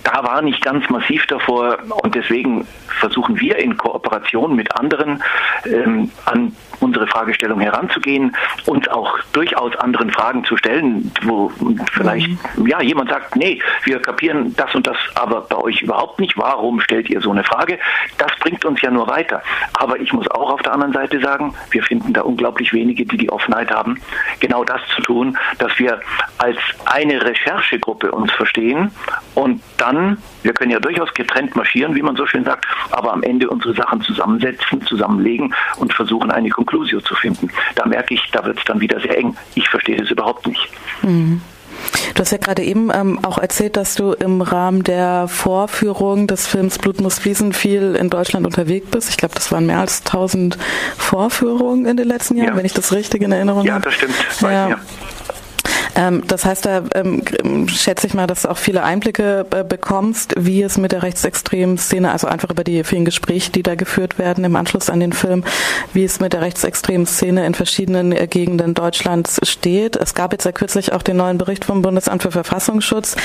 [0.04, 1.78] Da war nicht ganz massiv davor.
[2.02, 2.66] Und deswegen
[3.00, 5.22] versuchen wir in Kooperation mit anderen
[5.66, 11.50] ähm, an unsere Fragestellung heranzugehen und auch durchaus anderen Fragen zu stellen, wo
[11.92, 12.66] vielleicht mhm.
[12.66, 16.36] ja jemand sagt, nee, wir kapieren das und das aber bei euch überhaupt nicht.
[16.36, 17.78] Warum stellt ihr so eine Frage?
[18.18, 19.42] Das bringt uns ja nur weiter.
[19.74, 23.16] Aber ich muss auch auf der anderen Seite sagen, wir finden da unglaublich wenige, die
[23.16, 24.00] die Offenheit haben,
[24.40, 26.00] genau das zu tun, dass wir
[26.38, 28.90] als eine Recherchegruppe uns verstehen
[29.34, 33.22] und dann, wir können ja durchaus getrennt marschieren, wie man so schön sagt, aber am
[33.22, 37.50] Ende unsere Sachen zusammensetzen, zusammenlegen und versuchen, eine Conclusio zu finden.
[37.74, 39.36] Da merke ich, da wird es dann wieder sehr eng.
[39.54, 40.68] Ich verstehe es überhaupt nicht.
[41.02, 41.40] Mhm.
[42.14, 46.46] Du hast ja gerade eben ähm, auch erzählt, dass du im Rahmen der Vorführung des
[46.46, 49.08] Films Blut muss fließen viel in Deutschland unterwegs bist.
[49.08, 50.58] Ich glaube, das waren mehr als 1000
[50.96, 52.56] Vorführungen in den letzten Jahren, ja.
[52.56, 53.68] wenn ich das richtig in Erinnerung habe.
[53.68, 54.14] Ja, das stimmt.
[54.40, 54.68] Ja.
[54.68, 54.76] Ähm,
[56.26, 57.22] das heißt, da ähm,
[57.68, 61.78] schätze ich mal, dass du auch viele Einblicke äh, bekommst, wie es mit der rechtsextremen
[61.78, 65.12] Szene, also einfach über die vielen Gespräche, die da geführt werden im Anschluss an den
[65.12, 65.44] Film,
[65.92, 69.96] wie es mit der rechtsextremen Szene in verschiedenen äh, Gegenden Deutschlands steht.
[69.96, 73.16] Es gab jetzt ja kürzlich auch den neuen Bericht vom Bundesamt für Verfassungsschutz,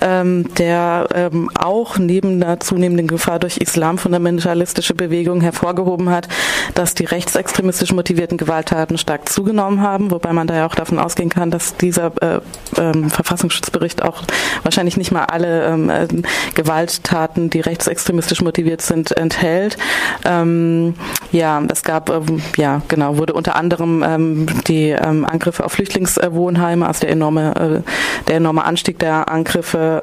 [0.00, 6.28] ähm, der ähm, auch neben einer zunehmenden Gefahr durch islamfundamentalistische Bewegungen hervorgehoben hat,
[6.74, 11.30] dass die rechtsextremistisch motivierten Gewalttaten stark zugenommen haben, wobei man da ja auch davon ausgehen
[11.30, 12.40] kann, dass dieser äh,
[12.78, 14.22] ähm, Verfassungsschutzbericht auch
[14.62, 16.06] wahrscheinlich nicht mal alle ähm, äh,
[16.54, 19.76] Gewalttaten, die rechtsextremistisch motiviert sind, enthält.
[20.24, 20.94] Ähm,
[21.32, 26.86] ja, es gab, ähm, ja, genau, wurde unter anderem ähm, die ähm, Angriffe auf Flüchtlingswohnheime,
[26.86, 30.02] also der enorme, äh, der enorme Anstieg der Angriffe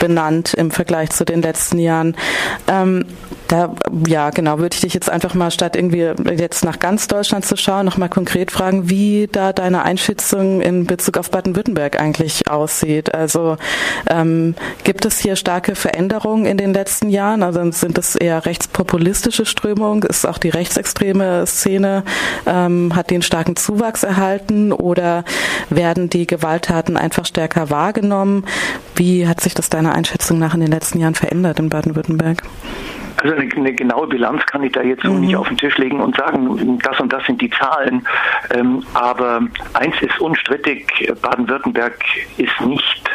[0.00, 2.16] benannt im Vergleich zu den letzten Jahren.
[3.48, 3.74] Da,
[4.06, 7.56] ja, genau, würde ich dich jetzt einfach mal statt irgendwie jetzt nach ganz Deutschland zu
[7.56, 13.14] schauen, nochmal konkret fragen, wie da deine Einschätzung in Bezug Auf Baden-Württemberg eigentlich aussieht.
[13.14, 13.56] Also
[14.08, 14.54] ähm,
[14.84, 17.42] gibt es hier starke Veränderungen in den letzten Jahren?
[17.42, 20.02] Also sind es eher rechtspopulistische Strömungen?
[20.02, 22.04] Ist auch die rechtsextreme Szene,
[22.46, 25.24] ähm, hat den starken Zuwachs erhalten oder
[25.70, 28.44] werden die Gewalttaten einfach stärker wahrgenommen?
[28.94, 32.42] Wie hat sich das deiner Einschätzung nach in den letzten Jahren verändert in Baden-Württemberg?
[33.20, 35.20] Also eine, eine, genaue Bilanz kann ich da jetzt so mhm.
[35.20, 38.06] nicht auf den Tisch legen und sagen, das und das sind die Zahlen.
[38.54, 39.42] Ähm, aber
[39.74, 41.98] eins ist unstrittig, Baden-Württemberg
[42.36, 43.10] ist nicht,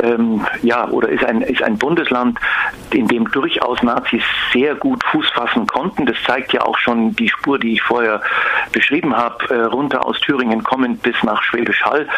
[0.00, 2.38] ähm, ja, oder ist ein, ist ein Bundesland,
[2.92, 6.06] in dem durchaus Nazis sehr gut Fuß fassen konnten.
[6.06, 8.22] Das zeigt ja auch schon die Spur, die ich vorher
[8.72, 12.08] beschrieben habe, äh, runter aus Thüringen kommend bis nach Schwäbisch Hall,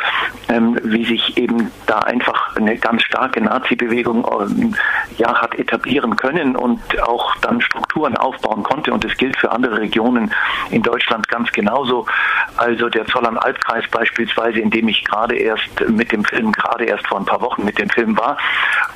[0.49, 4.75] ähm, wie sich eben da einfach eine ganz starke Nazi-Bewegung ähm,
[5.19, 8.93] ja, hat etablieren können und auch dann Strukturen aufbauen konnte.
[8.93, 10.33] Und das gilt für andere Regionen
[10.71, 12.07] in Deutschland ganz genauso.
[12.57, 17.19] Also der Zollern-Albkreis beispielsweise, in dem ich gerade erst mit dem Film, gerade erst vor
[17.19, 18.39] ein paar Wochen mit dem Film war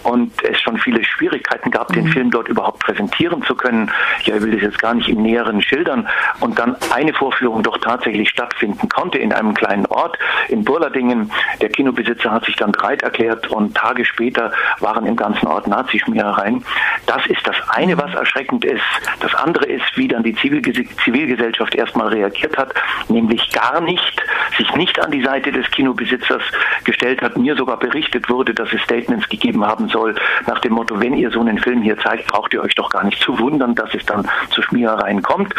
[0.04, 2.12] und es schon viele Schwierigkeiten gab, den mhm.
[2.12, 3.90] Film dort überhaupt präsentieren zu können.
[4.24, 6.08] Ja, ich will das jetzt gar nicht im Näheren schildern.
[6.40, 11.30] Und dann eine Vorführung doch tatsächlich stattfinden konnte in einem kleinen Ort in Burladingen.
[11.60, 16.64] Der Kinobesitzer hat sich dann bereit erklärt und Tage später waren im ganzen Ort Nazischmierereien.
[17.06, 18.82] Das ist das eine, was erschreckend ist.
[19.20, 22.74] Das andere ist, wie dann die Zivilgesellschaft erstmal reagiert hat,
[23.08, 24.22] nämlich gar nicht,
[24.56, 26.42] sich nicht an die Seite des Kinobesitzers
[26.84, 27.36] gestellt hat.
[27.36, 30.14] Mir sogar berichtet wurde, dass es Statements gegeben haben soll
[30.46, 33.04] nach dem Motto, wenn ihr so einen Film hier zeigt, braucht ihr euch doch gar
[33.04, 35.54] nicht zu wundern, dass es dann zu Schmierereien kommt.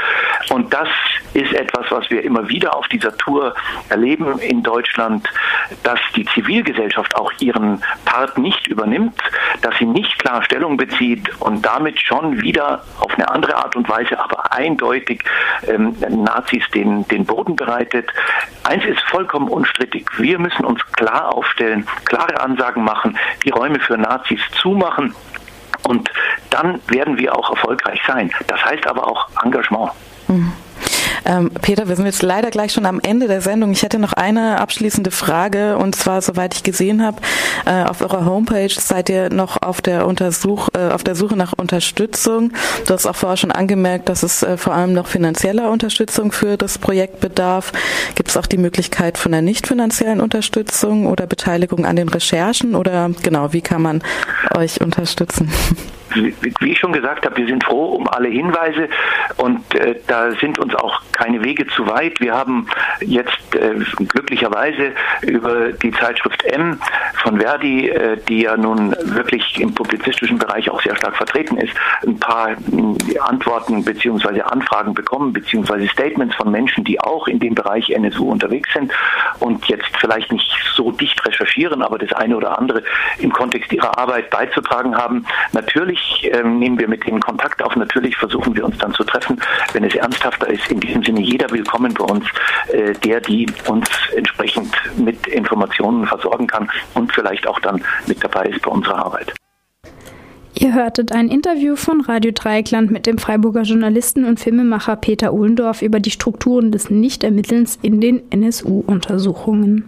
[0.50, 0.88] Und das
[1.34, 3.56] ist etwas, was wir immer wieder auf dieser Tour
[3.90, 5.28] erleben in Deutschland,
[5.84, 9.20] dass die Zivilgesellschaft auch ihren Part nicht übernimmt,
[9.62, 13.76] dass sie nicht klar Stellung bezieht und damit schon wieder wieder auf eine andere Art
[13.76, 15.24] und Weise, aber eindeutig
[15.68, 18.12] ähm, Nazis den, den Boden bereitet.
[18.64, 20.10] Eins ist vollkommen unstrittig.
[20.18, 25.14] Wir müssen uns klar aufstellen, klare Ansagen machen, die Räume für Nazis zumachen.
[25.88, 26.12] Und
[26.50, 28.32] dann werden wir auch erfolgreich sein.
[28.48, 29.92] Das heißt aber auch Engagement.
[30.28, 30.52] Mhm.
[31.26, 33.72] Ähm, Peter, wir sind jetzt leider gleich schon am Ende der Sendung.
[33.72, 37.18] Ich hätte noch eine abschließende Frage und zwar, soweit ich gesehen habe,
[37.66, 41.54] äh, auf eurer Homepage seid ihr noch auf der Untersuch, äh, auf der Suche nach
[41.58, 42.52] Unterstützung.
[42.86, 46.58] Du hast auch vorher schon angemerkt, dass es äh, vor allem noch finanzieller Unterstützung für
[46.58, 47.72] das Projekt bedarf.
[48.16, 52.76] Gibt es auch die Möglichkeit von einer nicht finanziellen Unterstützung oder Beteiligung an den Recherchen
[52.76, 54.02] oder genau, wie kann man
[54.56, 55.52] euch unterstützen?
[56.16, 58.90] Wie ich schon gesagt habe, wir sind froh um alle Hinweise
[59.38, 62.20] und äh, da sind uns auch keine Wege zu weit.
[62.20, 62.68] Wir haben
[63.02, 66.80] jetzt äh, glücklicherweise über die Zeitschrift M
[67.16, 71.74] von Verdi, äh, die ja nun wirklich im publizistischen Bereich auch sehr stark vertreten ist,
[72.06, 74.42] ein paar äh, Antworten bzw.
[74.42, 75.88] Anfragen bekommen bzw.
[75.88, 78.92] Statements von Menschen, die auch in dem Bereich NSU unterwegs sind
[79.40, 82.84] und jetzt vielleicht nicht so dicht recherchieren, aber das eine oder andere
[83.20, 85.26] im Kontext ihrer Arbeit beizutragen haben.
[85.52, 87.76] Natürlich Natürlich ähm, nehmen wir mit ihnen Kontakt auf.
[87.76, 89.40] Natürlich versuchen wir uns dann zu treffen,
[89.74, 90.70] wenn es ernsthafter ist.
[90.70, 92.26] In diesem Sinne jeder willkommen bei uns,
[92.72, 98.46] äh, der die uns entsprechend mit Informationen versorgen kann und vielleicht auch dann mit dabei
[98.46, 99.34] ist bei unserer Arbeit.
[100.56, 105.82] Ihr hörtet ein Interview von Radio Dreieckland mit dem Freiburger Journalisten und Filmemacher Peter Ohlendorf
[105.82, 109.86] über die Strukturen des Nichtermittelns in den NSU-Untersuchungen.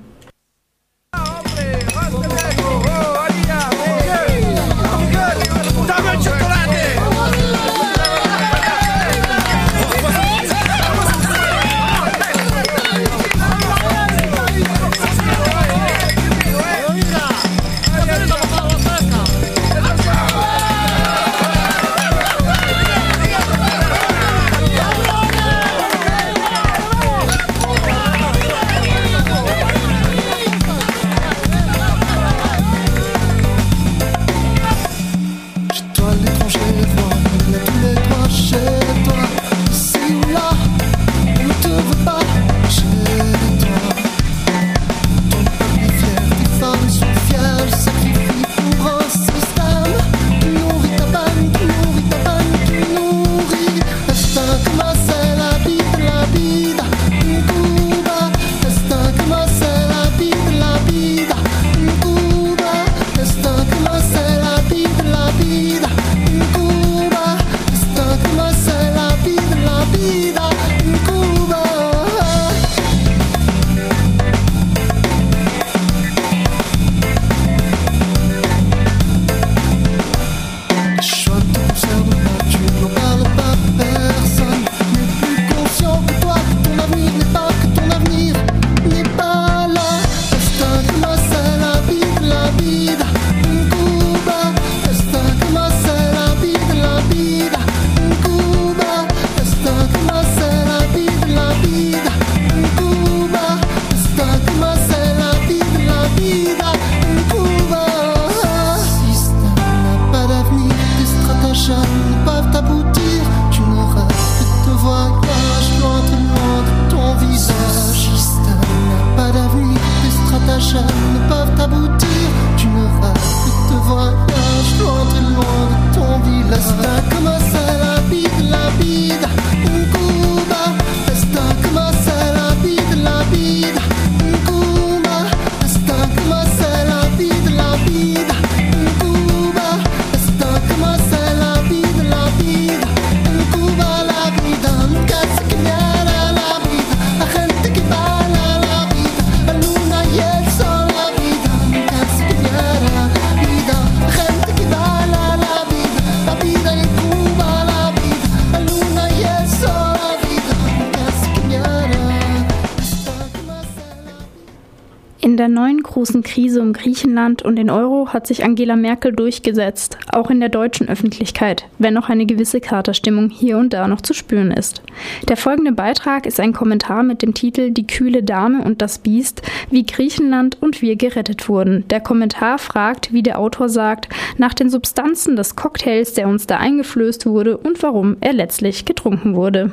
[167.44, 172.10] Und den Euro hat sich Angela Merkel durchgesetzt, auch in der deutschen Öffentlichkeit, wenn noch
[172.10, 174.82] eine gewisse Katerstimmung hier und da noch zu spüren ist.
[175.28, 179.42] Der folgende Beitrag ist ein Kommentar mit dem Titel Die kühle Dame und das Biest,
[179.70, 181.88] wie Griechenland und wir gerettet wurden.
[181.90, 186.58] Der Kommentar fragt, wie der Autor sagt, nach den Substanzen des Cocktails, der uns da
[186.58, 189.72] eingeflößt wurde und warum er letztlich getrunken wurde.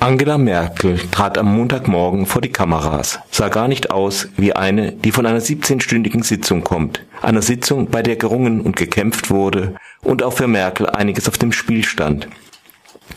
[0.00, 5.10] Angela Merkel trat am Montagmorgen vor die Kameras, sah gar nicht aus wie eine, die
[5.10, 10.34] von einer 17-stündigen Sitzung kommt, einer Sitzung, bei der gerungen und gekämpft wurde und auch
[10.34, 12.28] für Merkel einiges auf dem Spiel stand.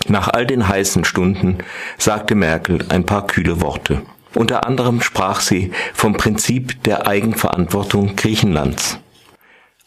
[0.08, 1.60] Nach all den heißen Stunden
[2.00, 4.02] sagte Merkel ein paar kühle Worte.
[4.34, 8.98] Unter anderem sprach sie vom Prinzip der Eigenverantwortung Griechenlands.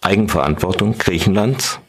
[0.01, 1.81] Eigenverantwortung Griechenlands?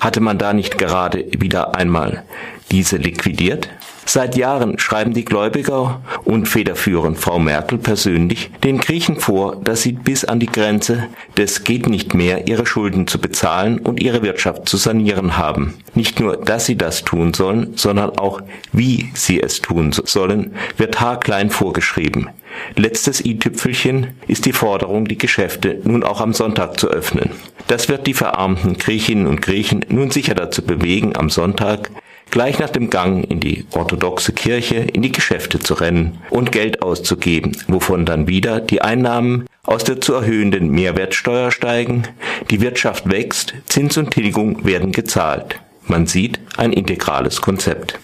[0.00, 2.24] Hatte man da nicht gerade wieder einmal
[2.70, 3.68] diese liquidiert?
[4.06, 9.92] Seit Jahren schreiben die Gläubiger und federführend Frau Merkel persönlich den Griechen vor, dass sie
[9.92, 14.68] bis an die Grenze des geht nicht mehr ihre Schulden zu bezahlen und ihre Wirtschaft
[14.68, 15.74] zu sanieren haben.
[15.94, 18.42] Nicht nur, dass sie das tun sollen, sondern auch,
[18.72, 22.28] wie sie es tun sollen, wird haarklein vorgeschrieben.
[22.76, 27.30] Letztes i-Tüpfelchen ist die Forderung, die Geschäfte nun auch am Sonntag zu öffnen.
[27.66, 31.90] Das wird die verarmten Griechinnen und Griechen nun sicher dazu bewegen, am Sonntag
[32.30, 36.82] gleich nach dem Gang in die orthodoxe Kirche in die Geschäfte zu rennen und Geld
[36.82, 42.04] auszugeben, wovon dann wieder die Einnahmen aus der zu erhöhenden Mehrwertsteuer steigen,
[42.50, 45.60] die Wirtschaft wächst, Zins und Tilgung werden gezahlt.
[45.86, 47.98] Man sieht ein integrales Konzept.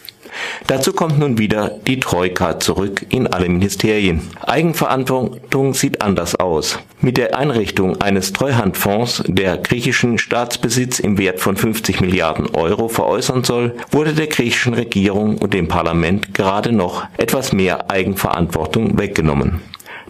[0.66, 4.22] Dazu kommt nun wieder die Troika zurück in alle Ministerien.
[4.40, 6.78] Eigenverantwortung sieht anders aus.
[7.00, 13.42] Mit der Einrichtung eines Treuhandfonds, der griechischen Staatsbesitz im Wert von 50 Milliarden Euro veräußern
[13.44, 19.60] soll, wurde der griechischen Regierung und dem Parlament gerade noch etwas mehr Eigenverantwortung weggenommen.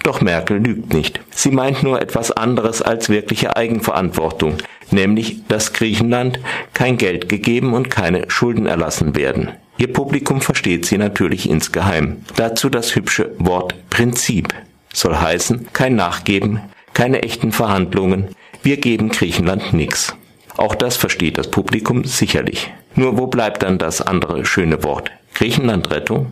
[0.02, 1.20] Doch Merkel lügt nicht.
[1.30, 4.56] Sie meint nur etwas anderes als wirkliche Eigenverantwortung,
[4.90, 6.40] nämlich, dass Griechenland
[6.72, 9.50] kein Geld gegeben und keine Schulden erlassen werden.
[9.80, 12.18] Ihr Publikum versteht sie natürlich insgeheim.
[12.36, 14.52] Dazu das hübsche Wort Prinzip.
[14.92, 16.60] Soll heißen, kein Nachgeben,
[16.92, 18.28] keine echten Verhandlungen,
[18.62, 20.14] wir geben Griechenland nix.
[20.58, 22.70] Auch das versteht das Publikum sicherlich.
[22.94, 25.10] Nur wo bleibt dann das andere schöne Wort?
[25.32, 26.30] Griechenlandrettung?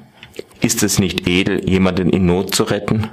[0.61, 3.09] Ist es nicht edel, jemanden in Not zu retten?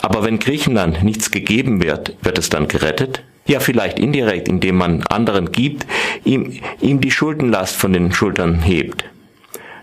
[0.00, 3.24] Aber wenn Griechenland nichts gegeben wird, wird es dann gerettet?
[3.46, 5.88] Ja, vielleicht indirekt, indem man anderen gibt,
[6.24, 9.06] ihm, ihm die Schuldenlast von den Schultern hebt.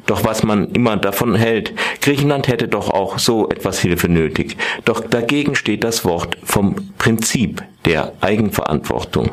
[0.10, 4.58] Doch was man immer davon hält, Griechenland hätte doch auch so etwas Hilfe nötig.
[4.84, 9.30] Doch dagegen steht das Wort vom Prinzip der Eigenverantwortung.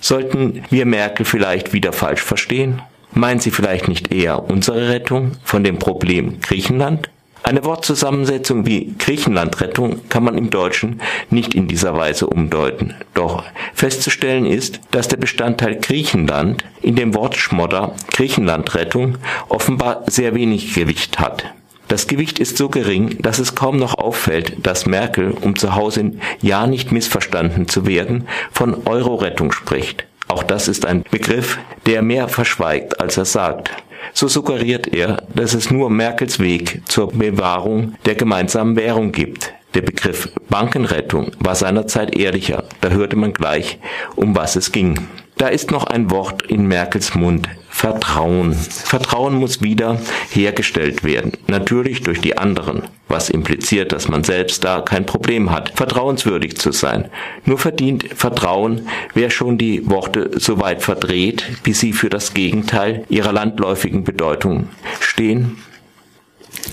[0.00, 2.80] Sollten wir Merkel vielleicht wieder falsch verstehen?
[3.12, 7.10] Meint sie vielleicht nicht eher unsere Rettung von dem Problem Griechenland?
[7.46, 12.94] Eine Wortzusammensetzung wie Griechenlandrettung kann man im Deutschen nicht in dieser Weise umdeuten.
[13.14, 19.18] Doch festzustellen ist, dass der Bestandteil Griechenland in dem Wortschmodder Griechenlandrettung
[19.48, 21.44] offenbar sehr wenig Gewicht hat.
[21.86, 26.14] Das Gewicht ist so gering, dass es kaum noch auffällt, dass Merkel, um zu Hause
[26.42, 30.04] ja nicht missverstanden zu werden, von Euro-Rettung spricht.
[30.26, 33.70] Auch das ist ein Begriff, der mehr verschweigt, als er sagt.
[34.12, 39.52] So suggeriert er, dass es nur Merkels Weg zur Bewahrung der gemeinsamen Währung gibt.
[39.74, 43.78] Der Begriff Bankenrettung war seinerzeit ehrlicher, da hörte man gleich,
[44.14, 45.06] um was es ging.
[45.36, 48.54] Da ist noch ein Wort in Merkels Mund, Vertrauen.
[48.54, 50.00] Vertrauen muss wieder
[50.30, 55.72] hergestellt werden, natürlich durch die anderen, was impliziert, dass man selbst da kein Problem hat,
[55.76, 57.10] vertrauenswürdig zu sein.
[57.44, 63.04] Nur verdient Vertrauen, wer schon die Worte so weit verdreht, bis sie für das Gegenteil
[63.10, 64.70] ihrer landläufigen Bedeutung
[65.00, 65.58] stehen.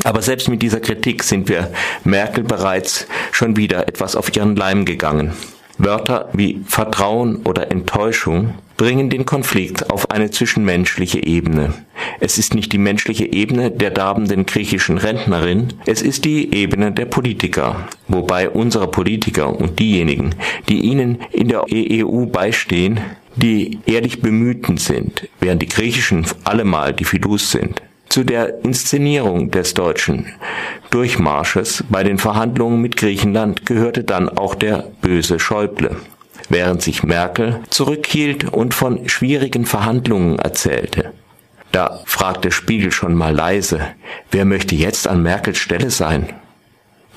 [0.05, 1.69] Aber selbst mit dieser Kritik sind wir
[2.05, 5.33] Merkel bereits schon wieder etwas auf ihren Leim gegangen.
[5.83, 11.73] Wörter wie Vertrauen oder Enttäuschung bringen den Konflikt auf eine zwischenmenschliche Ebene.
[12.19, 17.05] Es ist nicht die menschliche Ebene der darbenden griechischen Rentnerin, es ist die Ebene der
[17.05, 20.35] Politiker, wobei unsere Politiker und diejenigen,
[20.69, 22.99] die ihnen in der EU beistehen,
[23.35, 27.81] die ehrlich Bemühten sind, während die Griechischen allemal die Fidus sind.
[28.13, 30.27] Zu der Inszenierung des deutschen
[30.91, 35.95] Durchmarsches bei den Verhandlungen mit Griechenland gehörte dann auch der böse Schäuble
[36.47, 41.11] während sich Merkel zurückhielt und von schwierigen Verhandlungen erzählte.
[41.71, 43.79] Da fragte Spiegel schon mal leise,
[44.29, 46.33] wer möchte jetzt an Merkels Stelle sein?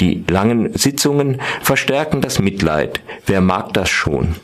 [0.01, 3.03] Die langen Sitzungen verstärken das Mitleid.
[3.27, 4.37] Wer mag das schon?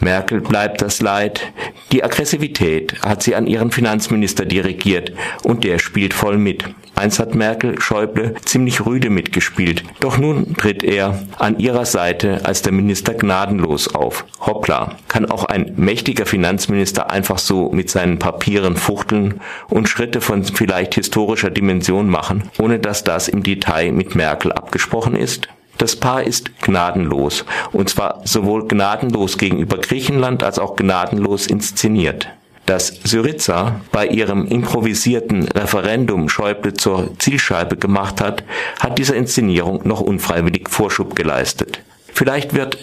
[0.00, 1.52] Merkel bleibt das Leid,
[1.92, 6.64] Die Aggressivität hat sie an ihren Finanzminister dirigiert und der spielt voll mit.
[6.94, 12.62] Einst hat Merkel Schäuble ziemlich rüde mitgespielt, doch nun tritt er an ihrer Seite als
[12.62, 14.24] der Minister gnadenlos auf.
[14.40, 20.44] Hoppla, kann auch ein mächtiger Finanzminister einfach so mit seinen Papieren fuchteln und Schritte von
[20.44, 25.48] vielleicht historischer Dimension machen, ohne dass das im Detail mit Merkel abgesprochen ist?
[25.80, 32.28] Das Paar ist gnadenlos, und zwar sowohl gnadenlos gegenüber Griechenland als auch gnadenlos inszeniert.
[32.66, 38.44] Dass Syriza bei ihrem improvisierten Referendum Schäuble zur Zielscheibe gemacht hat,
[38.78, 41.80] hat dieser Inszenierung noch unfreiwillig Vorschub geleistet.
[42.12, 42.76] Vielleicht wird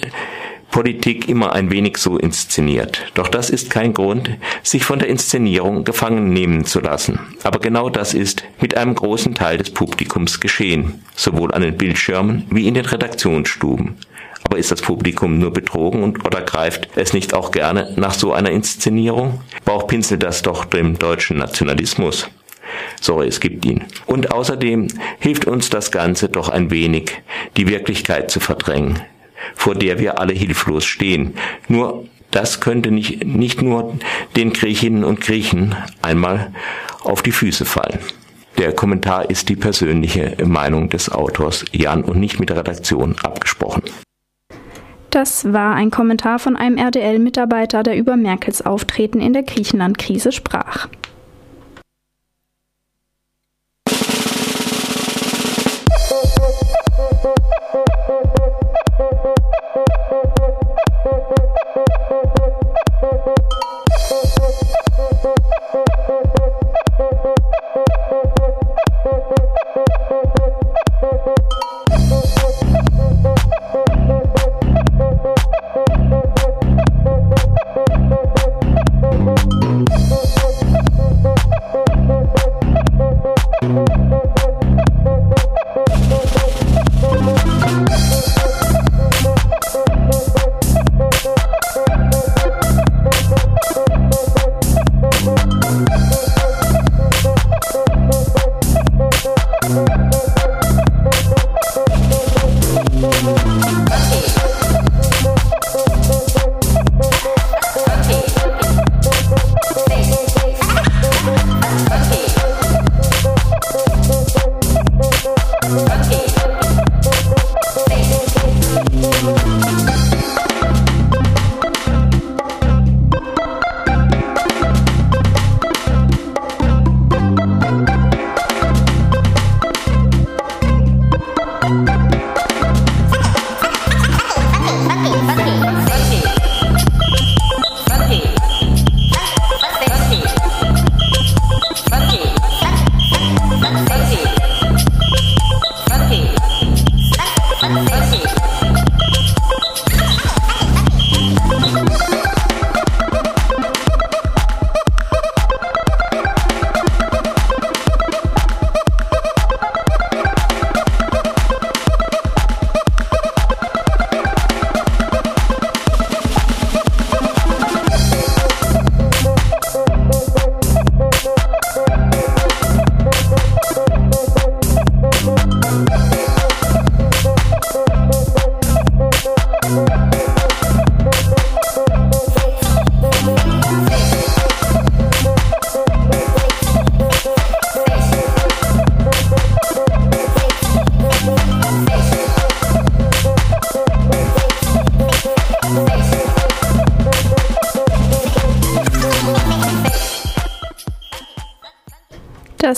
[0.72, 3.06] Politik immer ein wenig so inszeniert.
[3.16, 4.30] Doch das ist kein Grund,
[4.64, 7.20] sich von der Inszenierung gefangen nehmen zu lassen.
[7.44, 12.46] Aber genau das ist mit einem großen Teil des Publikums geschehen, sowohl an den Bildschirmen
[12.52, 13.96] wie in den Redaktionsstuben.
[14.44, 18.34] Aber ist das Publikum nur betrogen und oder greift es nicht auch gerne nach so
[18.34, 19.42] einer Inszenierung?
[19.66, 22.30] Bauchpinselt das doch dem deutschen Nationalismus.
[23.02, 23.86] Sorry, es gibt ihn.
[24.06, 24.88] Und außerdem
[25.20, 27.12] hilft uns das Ganze doch ein wenig,
[27.56, 29.02] die Wirklichkeit zu verdrängen
[29.56, 31.36] vor der wir alle hilflos stehen.
[31.68, 33.98] Nur das könnte nicht, nicht nur
[34.36, 36.52] den Griechinnen und Griechen einmal
[37.04, 38.00] auf die Füße fallen.
[38.58, 43.84] Der Kommentar ist die persönliche Meinung des Autors Jan und nicht mit der Redaktion abgesprochen.
[45.12, 50.90] Das war ein Kommentar von einem RDL-Mitarbeiter, der über Merkels Auftreten in der Griechenland-Krise sprach.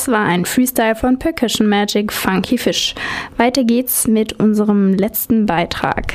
[0.09, 2.95] War ein Freestyle von Percussion Magic Funky Fish.
[3.37, 6.13] Weiter geht's mit unserem letzten Beitrag.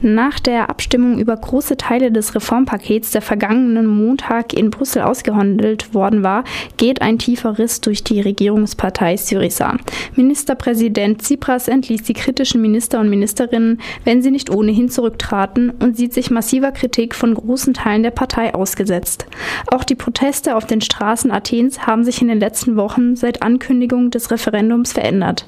[0.00, 6.22] Nach der Abstimmung über große Teile des Reformpakets, der vergangenen Montag in Brüssel ausgehandelt worden
[6.22, 6.44] war,
[6.76, 9.78] geht ein tiefer Riss durch die Regierungspartei Syriza.
[10.16, 16.12] Ministerpräsident Tsipras entließ die kritischen Minister und Ministerinnen, wenn sie nicht ohnehin zurücktraten und sieht
[16.12, 19.24] sich massiver Kritik von großen Teilen der Partei ausgesetzt.
[19.68, 24.10] Auch die Proteste auf den Straßen Athens haben sich in den letzten Wochen seit Ankündigung
[24.10, 25.46] des Referendums verändert.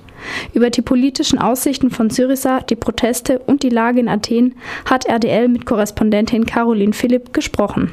[0.53, 4.55] Über die politischen Aussichten von Syriza, die Proteste und die Lage in Athen
[4.85, 7.93] hat RDL mit Korrespondentin Caroline Philipp gesprochen.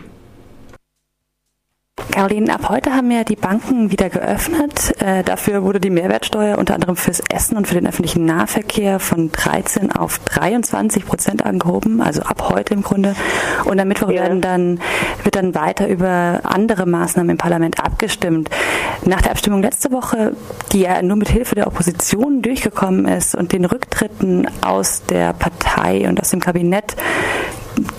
[2.15, 5.01] Caroline, ab heute haben ja die Banken wieder geöffnet.
[5.01, 9.31] Äh, dafür wurde die Mehrwertsteuer unter anderem fürs Essen und für den öffentlichen Nahverkehr von
[9.31, 13.15] 13 auf 23 Prozent angehoben, also ab heute im Grunde.
[13.63, 14.27] Und am Mittwoch ja.
[14.27, 14.79] dann,
[15.23, 18.49] wird dann weiter über andere Maßnahmen im Parlament abgestimmt.
[19.05, 20.35] Nach der Abstimmung letzte Woche,
[20.73, 26.09] die ja nur mit Hilfe der Opposition durchgekommen ist und den Rücktritten aus der Partei
[26.09, 26.95] und aus dem Kabinett,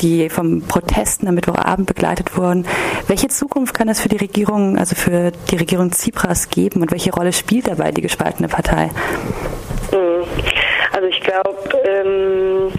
[0.01, 2.67] die vom Protesten am Mittwochabend begleitet wurden.
[3.07, 7.13] Welche Zukunft kann es für die Regierung, also für die Regierung Tsipras geben und welche
[7.13, 8.91] Rolle spielt dabei die gespaltene Partei?
[9.93, 10.25] Mhm.
[10.93, 12.73] Also ich glaube, ähm,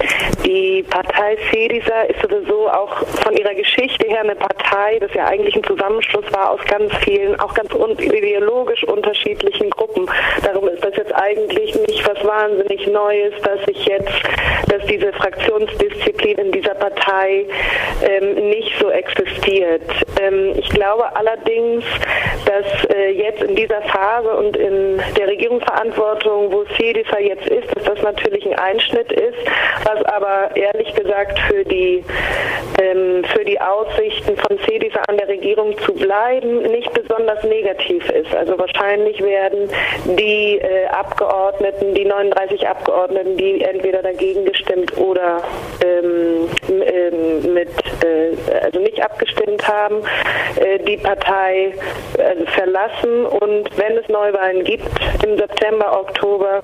[0.48, 5.56] die Partei Syriza ist sowieso auch von ihrer Geschichte her eine Partei, das ja eigentlich
[5.58, 10.10] ein Zusammenschluss war aus ganz vielen, auch ganz un ideologisch unterschiedlichen Gruppen.
[10.43, 14.14] Darum ist das jetzt eigentlich nicht was wahnsinnig Neues, dass sich jetzt,
[14.70, 17.45] dass diese Fraktionsdisziplin in dieser Partei
[18.02, 19.82] ähm, nicht so existiert.
[20.22, 21.84] Ähm, ich glaube allerdings,
[22.45, 27.84] dass äh, jetzt in dieser Phase und in der Regierungsverantwortung, wo Syriza jetzt ist, dass
[27.84, 29.38] das natürlich ein Einschnitt ist,
[29.84, 32.04] was aber ehrlich gesagt für die,
[32.82, 38.34] ähm, für die Aussichten von CDSA an der Regierung zu bleiben nicht besonders negativ ist.
[38.36, 39.70] Also wahrscheinlich werden
[40.18, 45.44] die äh, Abgeordneten, die 39 Abgeordneten, die entweder dagegen gestimmt oder
[45.84, 47.70] ähm, ähm, mit,
[48.04, 50.02] äh, also nicht abgestimmt haben,
[50.56, 51.74] äh, die Partei
[52.18, 54.90] also verlassen und wenn es Neuwahlen gibt
[55.24, 56.62] im September, Oktober,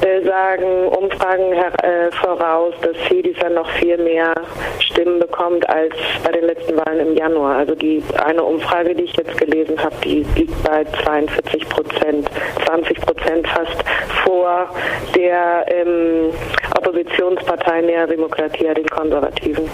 [0.00, 4.34] äh, sagen Umfragen äh, voraus, dass Syriza noch viel mehr
[4.80, 7.56] Stimmen bekommt als bei den letzten Wahlen im Januar.
[7.56, 12.28] Also die eine Umfrage, die ich jetzt gelesen habe, die liegt bei 42 Prozent,
[12.66, 13.84] 20 Prozent fast
[14.24, 14.68] vor
[15.14, 16.30] der ähm,
[16.76, 19.68] Oppositionspartei Nea Demokratia, den Konservativen.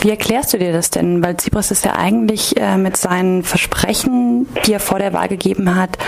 [0.00, 1.24] Wie erklärst du dir das denn?
[1.24, 5.74] Weil Tsipras ist ja eigentlich äh, mit seinen Versprechen, die er vor der Wahl gegeben
[5.74, 5.98] hat,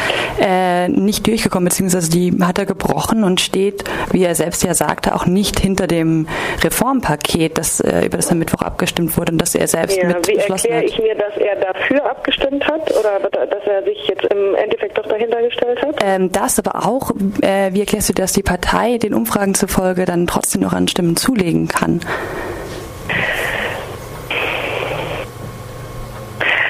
[0.41, 5.15] äh, nicht durchgekommen, beziehungsweise die hat er gebrochen und steht, wie er selbst ja sagte,
[5.15, 6.29] auch nicht hinter dem
[6.63, 10.29] Reformpaket, das, äh, über das am Mittwoch abgestimmt wurde und das er selbst ja, mit
[10.29, 14.55] Wie erkläre ich mir, dass er dafür abgestimmt hat oder dass er sich jetzt im
[14.55, 15.97] Endeffekt doch dahinter gestellt hat?
[16.05, 17.11] Ähm, das aber auch,
[17.43, 21.17] äh, wie erklärst du, dass die Partei den Umfragen zufolge dann trotzdem noch an Stimmen
[21.17, 22.01] zulegen kann?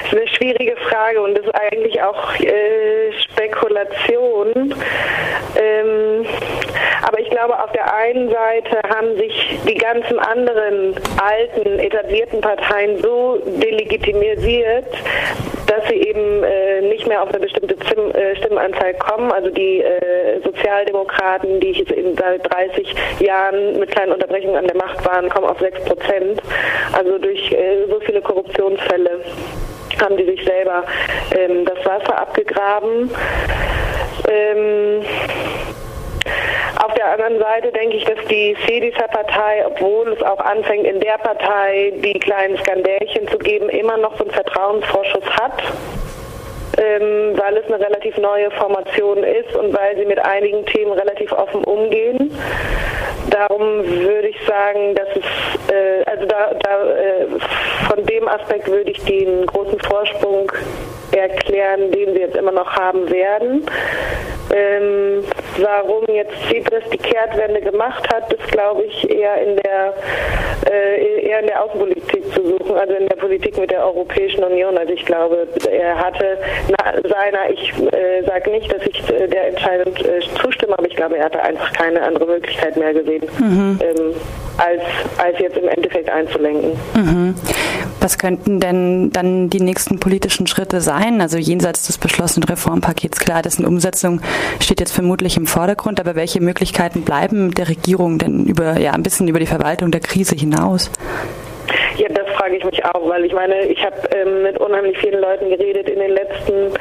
[0.11, 4.73] eine schwierige Frage und ist eigentlich auch äh, Spekulation.
[5.55, 6.25] Ähm,
[7.07, 13.01] aber ich glaube, auf der einen Seite haben sich die ganzen anderen alten, etablierten Parteien
[13.01, 14.85] so delegitimisiert,
[15.67, 19.31] dass sie eben äh, nicht mehr auf eine bestimmte Zim äh, Stimmenanzahl kommen.
[19.31, 25.03] Also die äh, Sozialdemokraten, die in, seit 30 Jahren mit kleinen Unterbrechungen an der Macht
[25.05, 26.41] waren, kommen auf 6 Prozent.
[26.93, 29.21] Also durch äh, so viele Korruptionsfälle
[29.99, 30.83] haben die sich selber
[31.35, 33.09] ähm, das Wasser abgegraben.
[34.29, 35.05] Ähm,
[36.83, 41.17] auf der anderen Seite denke ich, dass die Sedisa-Partei, obwohl es auch anfängt, in der
[41.17, 45.61] Partei die kleinen Skandälchen zu geben, immer noch so einen Vertrauensvorschuss hat
[46.77, 51.31] ähm, weil es eine relativ neue Formation ist und weil sie mit einigen Themen relativ
[51.31, 52.31] offen umgehen.
[53.29, 57.27] Darum würde ich sagen, dass es, äh, also da, da äh,
[57.87, 60.51] von dem Aspekt würde ich den großen Vorsprung
[61.11, 63.65] erklären, den wir jetzt immer noch haben werden.
[64.53, 65.23] Ähm,
[65.57, 69.93] warum jetzt Tsipras die Kehrtwende gemacht hat, ist, glaube ich, eher in der
[70.69, 74.77] äh, eher in der Außenpolitik zu suchen, also in der Politik mit der Europäischen Union.
[74.77, 76.37] Also ich glaube, er hatte
[76.69, 80.95] na, seiner, ich äh, sage nicht, dass ich äh, der Entscheidung äh, zustimme, aber ich
[80.95, 83.79] glaube, er hatte einfach keine andere Möglichkeit mehr gesehen, mhm.
[83.81, 84.13] ähm,
[84.57, 84.81] als,
[85.17, 86.71] als jetzt im Endeffekt einzulenken.
[86.95, 87.35] Mhm.
[88.01, 91.21] Was könnten denn dann die nächsten politischen Schritte sein?
[91.21, 94.21] Also jenseits des beschlossenen Reformpakets, klar, dessen Umsetzung
[94.59, 99.03] steht jetzt vermutlich im Vordergrund, aber welche Möglichkeiten bleiben der Regierung denn über, ja, ein
[99.03, 100.89] bisschen über die Verwaltung der Krise hinaus?
[101.97, 105.19] Ja, das frage ich mich auch, weil ich meine, ich habe ähm, mit unheimlich vielen
[105.19, 106.73] Leuten geredet in den letzten,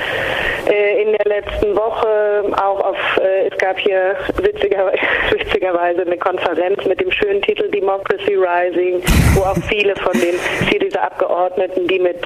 [0.71, 4.93] äh, in der letzten Woche, auch auf, äh, es gab hier witziger,
[5.31, 9.03] witzigerweise eine Konferenz mit dem schönen Titel Democracy Rising,
[9.35, 10.39] wo auch viele von den
[10.71, 12.19] Syriza-Abgeordneten, die mit,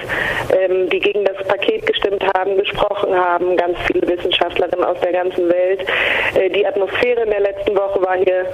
[0.53, 5.49] ähm, die gegen das Paket gestimmt haben, gesprochen haben, ganz viele Wissenschaftlerinnen aus der ganzen
[5.49, 5.85] Welt.
[6.35, 8.45] Äh, die Atmosphäre in der letzten Woche war hier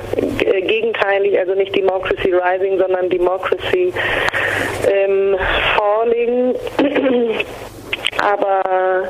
[0.46, 3.94] äh, gegenteilig, also nicht Democracy Rising, sondern Democracy
[4.88, 5.38] ähm,
[5.76, 6.56] Falling.
[8.22, 9.10] Aber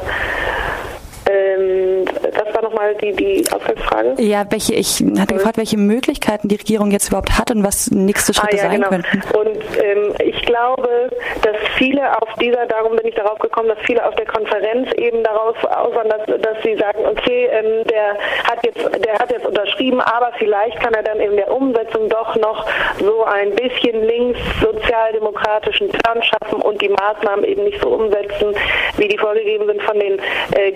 [1.32, 4.22] ähm, das war nochmal die, die Ausgangsfrage?
[4.22, 8.34] Ja, welche, ich hatte gefragt, welche Möglichkeiten die Regierung jetzt überhaupt hat und was nächste
[8.34, 8.90] Schritte ah, ja, sein genau.
[8.90, 9.22] könnten.
[9.38, 11.10] Und ähm, ich glaube,
[11.42, 15.24] dass viele auf dieser, darum bin ich darauf gekommen, dass viele auf der Konferenz eben
[15.24, 18.18] darauf auswandern, dass, dass sie sagen, okay, ähm, der
[18.50, 22.36] hat jetzt, der hat jetzt unterschrieben, aber vielleicht kann er dann in der Umsetzung doch
[22.36, 22.66] noch
[23.00, 28.56] so ein bisschen links sozialdemokratischen Turn schaffen und die Maßnahmen eben nicht so umsetzen,
[28.98, 30.20] wie die vorgegeben sind von den
[30.54, 30.72] äh,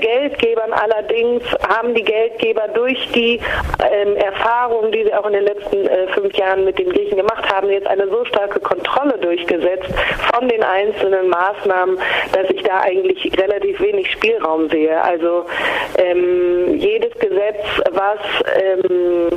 [0.46, 0.74] Geldgebern.
[0.74, 3.40] Allerdings haben die Geldgeber durch die
[3.80, 7.52] ähm, Erfahrungen, die sie auch in den letzten äh, fünf Jahren mit den Griechen gemacht
[7.54, 9.90] haben, jetzt eine so starke Kontrolle durchgesetzt
[10.34, 11.98] von den einzelnen Maßnahmen,
[12.32, 15.02] dass ich da eigentlich relativ wenig Spielraum sehe.
[15.02, 15.46] Also
[15.98, 18.20] ähm, jedes Gesetz, was
[18.62, 19.30] ähm,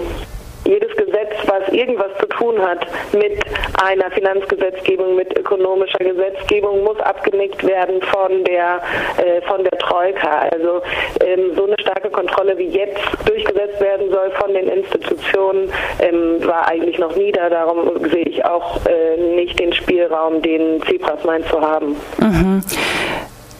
[0.69, 3.41] jedes Gesetz, was irgendwas zu tun hat mit
[3.83, 8.81] einer Finanzgesetzgebung, mit ökonomischer Gesetzgebung, muss abgenickt werden von der
[9.16, 10.49] äh, von der Troika.
[10.51, 10.83] Also
[11.25, 16.69] ähm, so eine starke Kontrolle wie jetzt durchgesetzt werden soll von den Institutionen, ähm, war
[16.69, 17.49] eigentlich noch nie da.
[17.49, 21.97] Darum sehe ich auch äh, nicht den Spielraum, den Tsipras meint zu haben.
[22.21, 22.62] Mhm.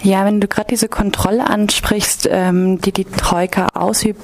[0.09, 4.23] Ja, wenn du gerade diese Kontrolle ansprichst, ähm, die die Troika ausübt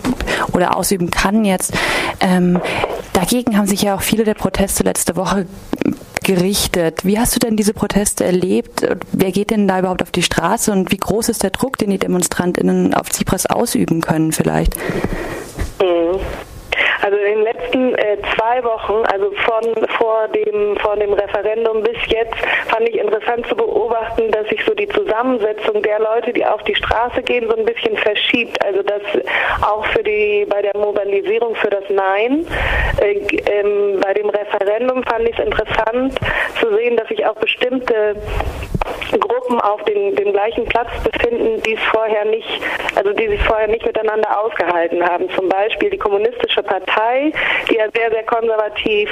[0.54, 1.74] oder ausüben kann jetzt,
[2.20, 2.58] ähm,
[3.12, 5.44] dagegen haben sich ja auch viele der Proteste letzte Woche
[6.22, 7.04] gerichtet.
[7.04, 8.86] Wie hast du denn diese Proteste erlebt?
[9.12, 11.90] Wer geht denn da überhaupt auf die Straße und wie groß ist der Druck, den
[11.90, 14.74] die DemonstrantInnen auf Tsipras ausüben können vielleicht?
[15.82, 16.18] Mhm.
[17.02, 21.96] Also in den letzten äh, zwei Wochen, also von vor dem vor dem Referendum bis
[22.06, 22.34] jetzt,
[22.66, 26.74] fand ich interessant zu beobachten, dass sich so die Zusammensetzung der Leute, die auf die
[26.74, 28.62] Straße gehen, so ein bisschen verschiebt.
[28.64, 29.02] Also dass
[29.62, 32.46] auch für die bei der Mobilisierung für das Nein,
[33.00, 33.20] äh,
[33.50, 36.14] ähm, bei dem Referendum fand ich es interessant
[36.60, 38.16] zu sehen, dass sich auch bestimmte
[39.18, 42.60] Gruppen auf den, dem gleichen Platz befinden, die es vorher nicht,
[42.94, 45.28] also die sich vorher nicht miteinander ausgehalten haben.
[45.30, 46.83] Zum Beispiel die Kommunistische Partei,
[47.68, 49.10] die ja sehr, sehr konservativ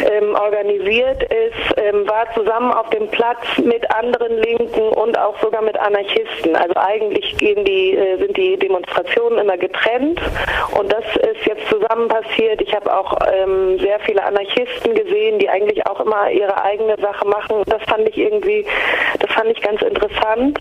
[0.00, 5.62] ähm, organisiert ist, ähm, war zusammen auf dem Platz mit anderen Linken und auch sogar
[5.62, 6.56] mit Anarchisten.
[6.56, 10.20] Also eigentlich die, äh, sind die Demonstrationen immer getrennt
[10.78, 12.60] und das ist jetzt zusammen passiert.
[12.62, 17.26] Ich habe auch ähm, sehr viele Anarchisten gesehen, die eigentlich auch immer ihre eigene Sache
[17.26, 17.62] machen.
[17.66, 18.64] Das fand ich irgendwie
[19.20, 20.58] das fand ich ganz interessant.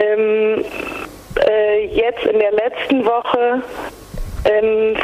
[0.00, 0.64] Ähm,
[1.48, 3.62] äh, jetzt in der letzten Woche
[4.44, 4.96] ähm,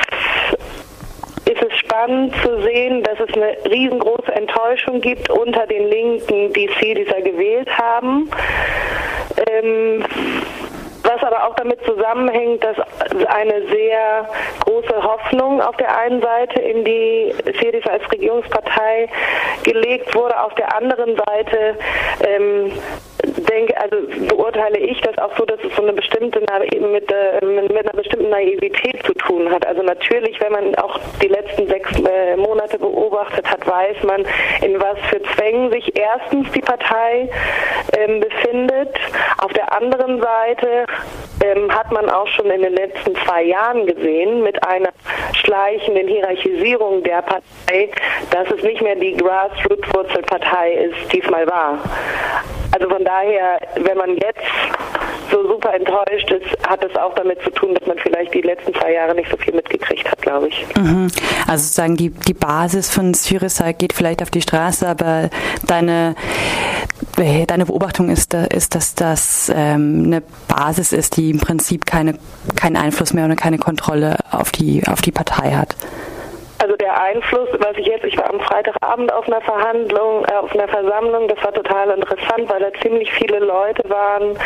[1.97, 7.69] spannend zu sehen, dass es eine riesengroße Enttäuschung gibt unter den Linken, die Syriza gewählt
[7.77, 8.31] haben.
[9.49, 10.05] Ähm,
[11.03, 12.77] was aber auch damit zusammenhängt, dass
[13.29, 14.29] eine sehr
[14.65, 19.09] große Hoffnung auf der einen Seite in die Syriza als Regierungspartei
[19.63, 21.77] gelegt wurde, auf der anderen Seite
[22.27, 22.73] ähm,
[23.27, 23.97] denke, also
[24.29, 28.31] beurteile ich das auch so, dass es so eine bestimmte mit, äh, mit einer bestimmten
[28.31, 29.67] Naivität zu tun hat.
[29.67, 34.25] Also natürlich, wenn man auch die letzten sechs äh, Monate beobachtet hat, weiß man,
[34.63, 37.29] in was für Zwängen sich erstens die Partei
[37.97, 38.95] ähm, befindet.
[39.39, 40.87] Auf der anderen Seite
[41.43, 44.91] ähm, hat man auch schon in den letzten zwei Jahren gesehen, mit einer
[45.35, 47.91] schleichenden Hierarchisierung der Partei,
[48.31, 51.79] dass es nicht mehr die Grassroot-Wurzelpartei ist, die es mal war.
[52.73, 53.16] Also von daher,
[53.77, 54.41] wenn man jetzt
[55.31, 58.75] so super enttäuscht ist, hat es auch damit zu tun, dass man vielleicht die letzten
[58.75, 60.67] zwei Jahre nicht so viel mitgekriegt hat, glaube ich.
[60.77, 61.09] Mhm.
[61.47, 65.31] Also sozusagen die, die Basis von Syriza geht vielleicht auf die Straße, aber
[65.67, 66.15] deine,
[67.19, 72.19] äh, deine Beobachtung ist, ist dass das ähm, eine Basis ist, die im Prinzip keine,
[72.55, 75.77] keinen Einfluss mehr oder keine Kontrolle auf die, auf die Partei hat.
[76.59, 80.53] Also der Einfluss, was ich jetzt, ich war am Freitagabend auf einer Verhandlung, äh, auf
[80.55, 84.37] einer Versammlung, das war total interessant, weil da ziemlich viele Leute waren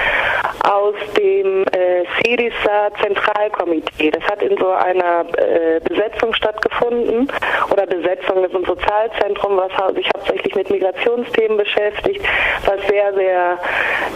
[0.68, 4.10] aus dem äh, Syriza Zentralkomitee.
[4.10, 7.30] Das hat in so einer äh, Besetzung stattgefunden
[7.70, 12.24] oder Besetzung ist ein Sozialzentrum, was sich hauptsächlich mit Migrationsthemen beschäftigt,
[12.66, 13.58] was sehr, sehr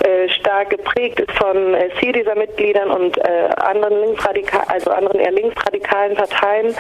[0.05, 6.15] äh, stark geprägt ist von äh, Syriza-Mitgliedern und äh, anderen linksradikal, also anderen eher linksradikalen
[6.15, 6.75] Parteien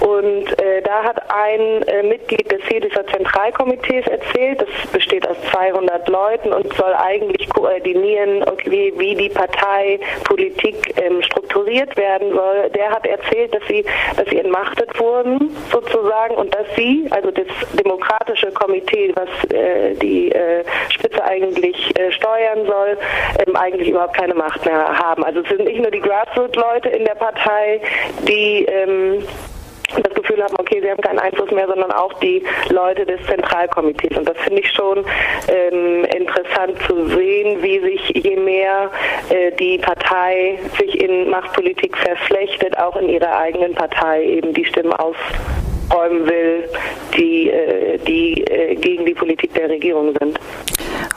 [0.00, 5.36] und und äh, da hat ein äh, Mitglied des Syriza Zentralkomitees erzählt, das besteht aus
[5.52, 12.70] 200 Leuten und soll eigentlich koordinieren, wie, wie die Parteipolitik ähm, strukturiert werden soll.
[12.70, 13.84] Der hat erzählt, dass sie,
[14.16, 17.46] dass sie entmachtet wurden sozusagen und dass sie, also das
[17.78, 22.96] demokratische Komitee, was äh, die äh, Spitze eigentlich äh, steuern soll,
[23.46, 25.22] ähm, eigentlich überhaupt keine Macht mehr haben.
[25.22, 27.80] Also es sind nicht nur die Grassroot-Leute in der Partei,
[28.26, 29.22] die ähm,
[29.96, 34.16] das Gefühl haben, okay, sie haben keinen Einfluss mehr, sondern auch die Leute des Zentralkomitees.
[34.16, 35.04] Und das finde ich schon
[35.48, 38.90] ähm, interessant zu sehen, wie sich je mehr
[39.30, 44.92] äh, die Partei sich in Machtpolitik verflechtet, auch in ihrer eigenen Partei eben die Stimmen
[44.92, 46.64] ausräumen will,
[47.16, 50.38] die, äh, die äh, gegen die Politik der Regierung sind.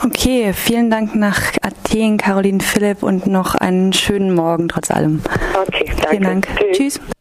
[0.06, 5.22] Okay, vielen Dank nach Athen, Caroline Philipp und noch einen schönen Morgen trotz allem.
[5.68, 6.10] Okay, danke.
[6.10, 6.48] Vielen Dank.
[6.58, 6.78] Tschüss.
[6.78, 7.13] Tschüss.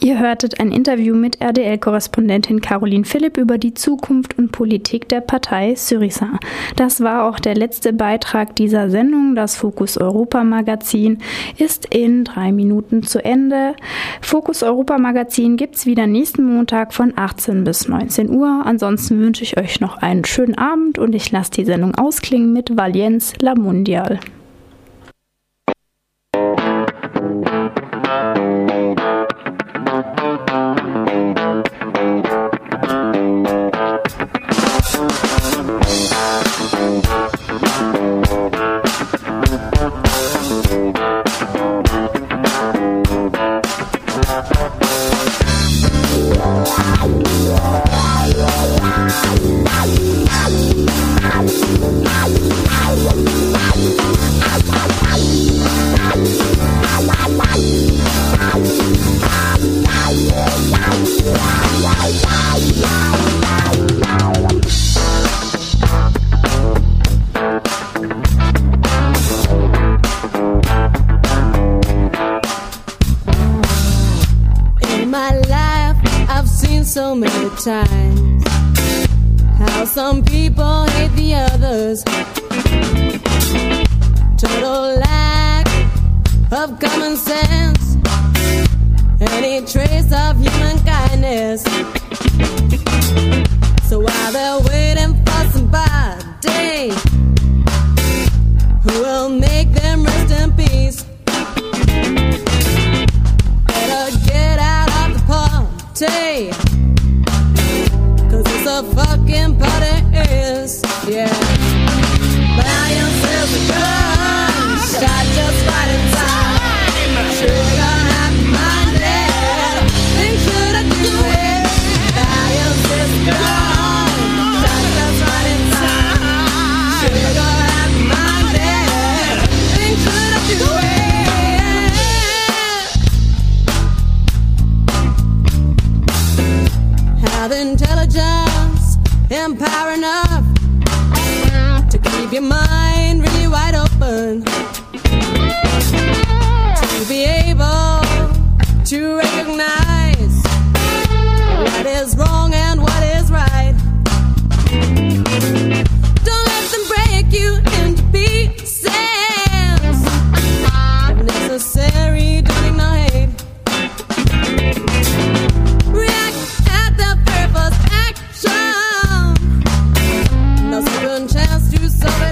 [0.00, 5.74] Ihr hörtet ein Interview mit RDL-Korrespondentin Caroline Philipp über die Zukunft und Politik der Partei
[5.74, 6.38] Syriza.
[6.76, 9.34] Das war auch der letzte Beitrag dieser Sendung.
[9.34, 11.18] Das Fokus Europa Magazin
[11.56, 13.74] ist in drei Minuten zu Ende.
[14.20, 18.62] Fokus Europa Magazin gibt's wieder nächsten Montag von 18 bis 19 Uhr.
[18.66, 22.76] Ansonsten wünsche ich euch noch einen schönen Abend und ich lasse die Sendung ausklingen mit
[22.76, 24.20] Valienz La Mundial.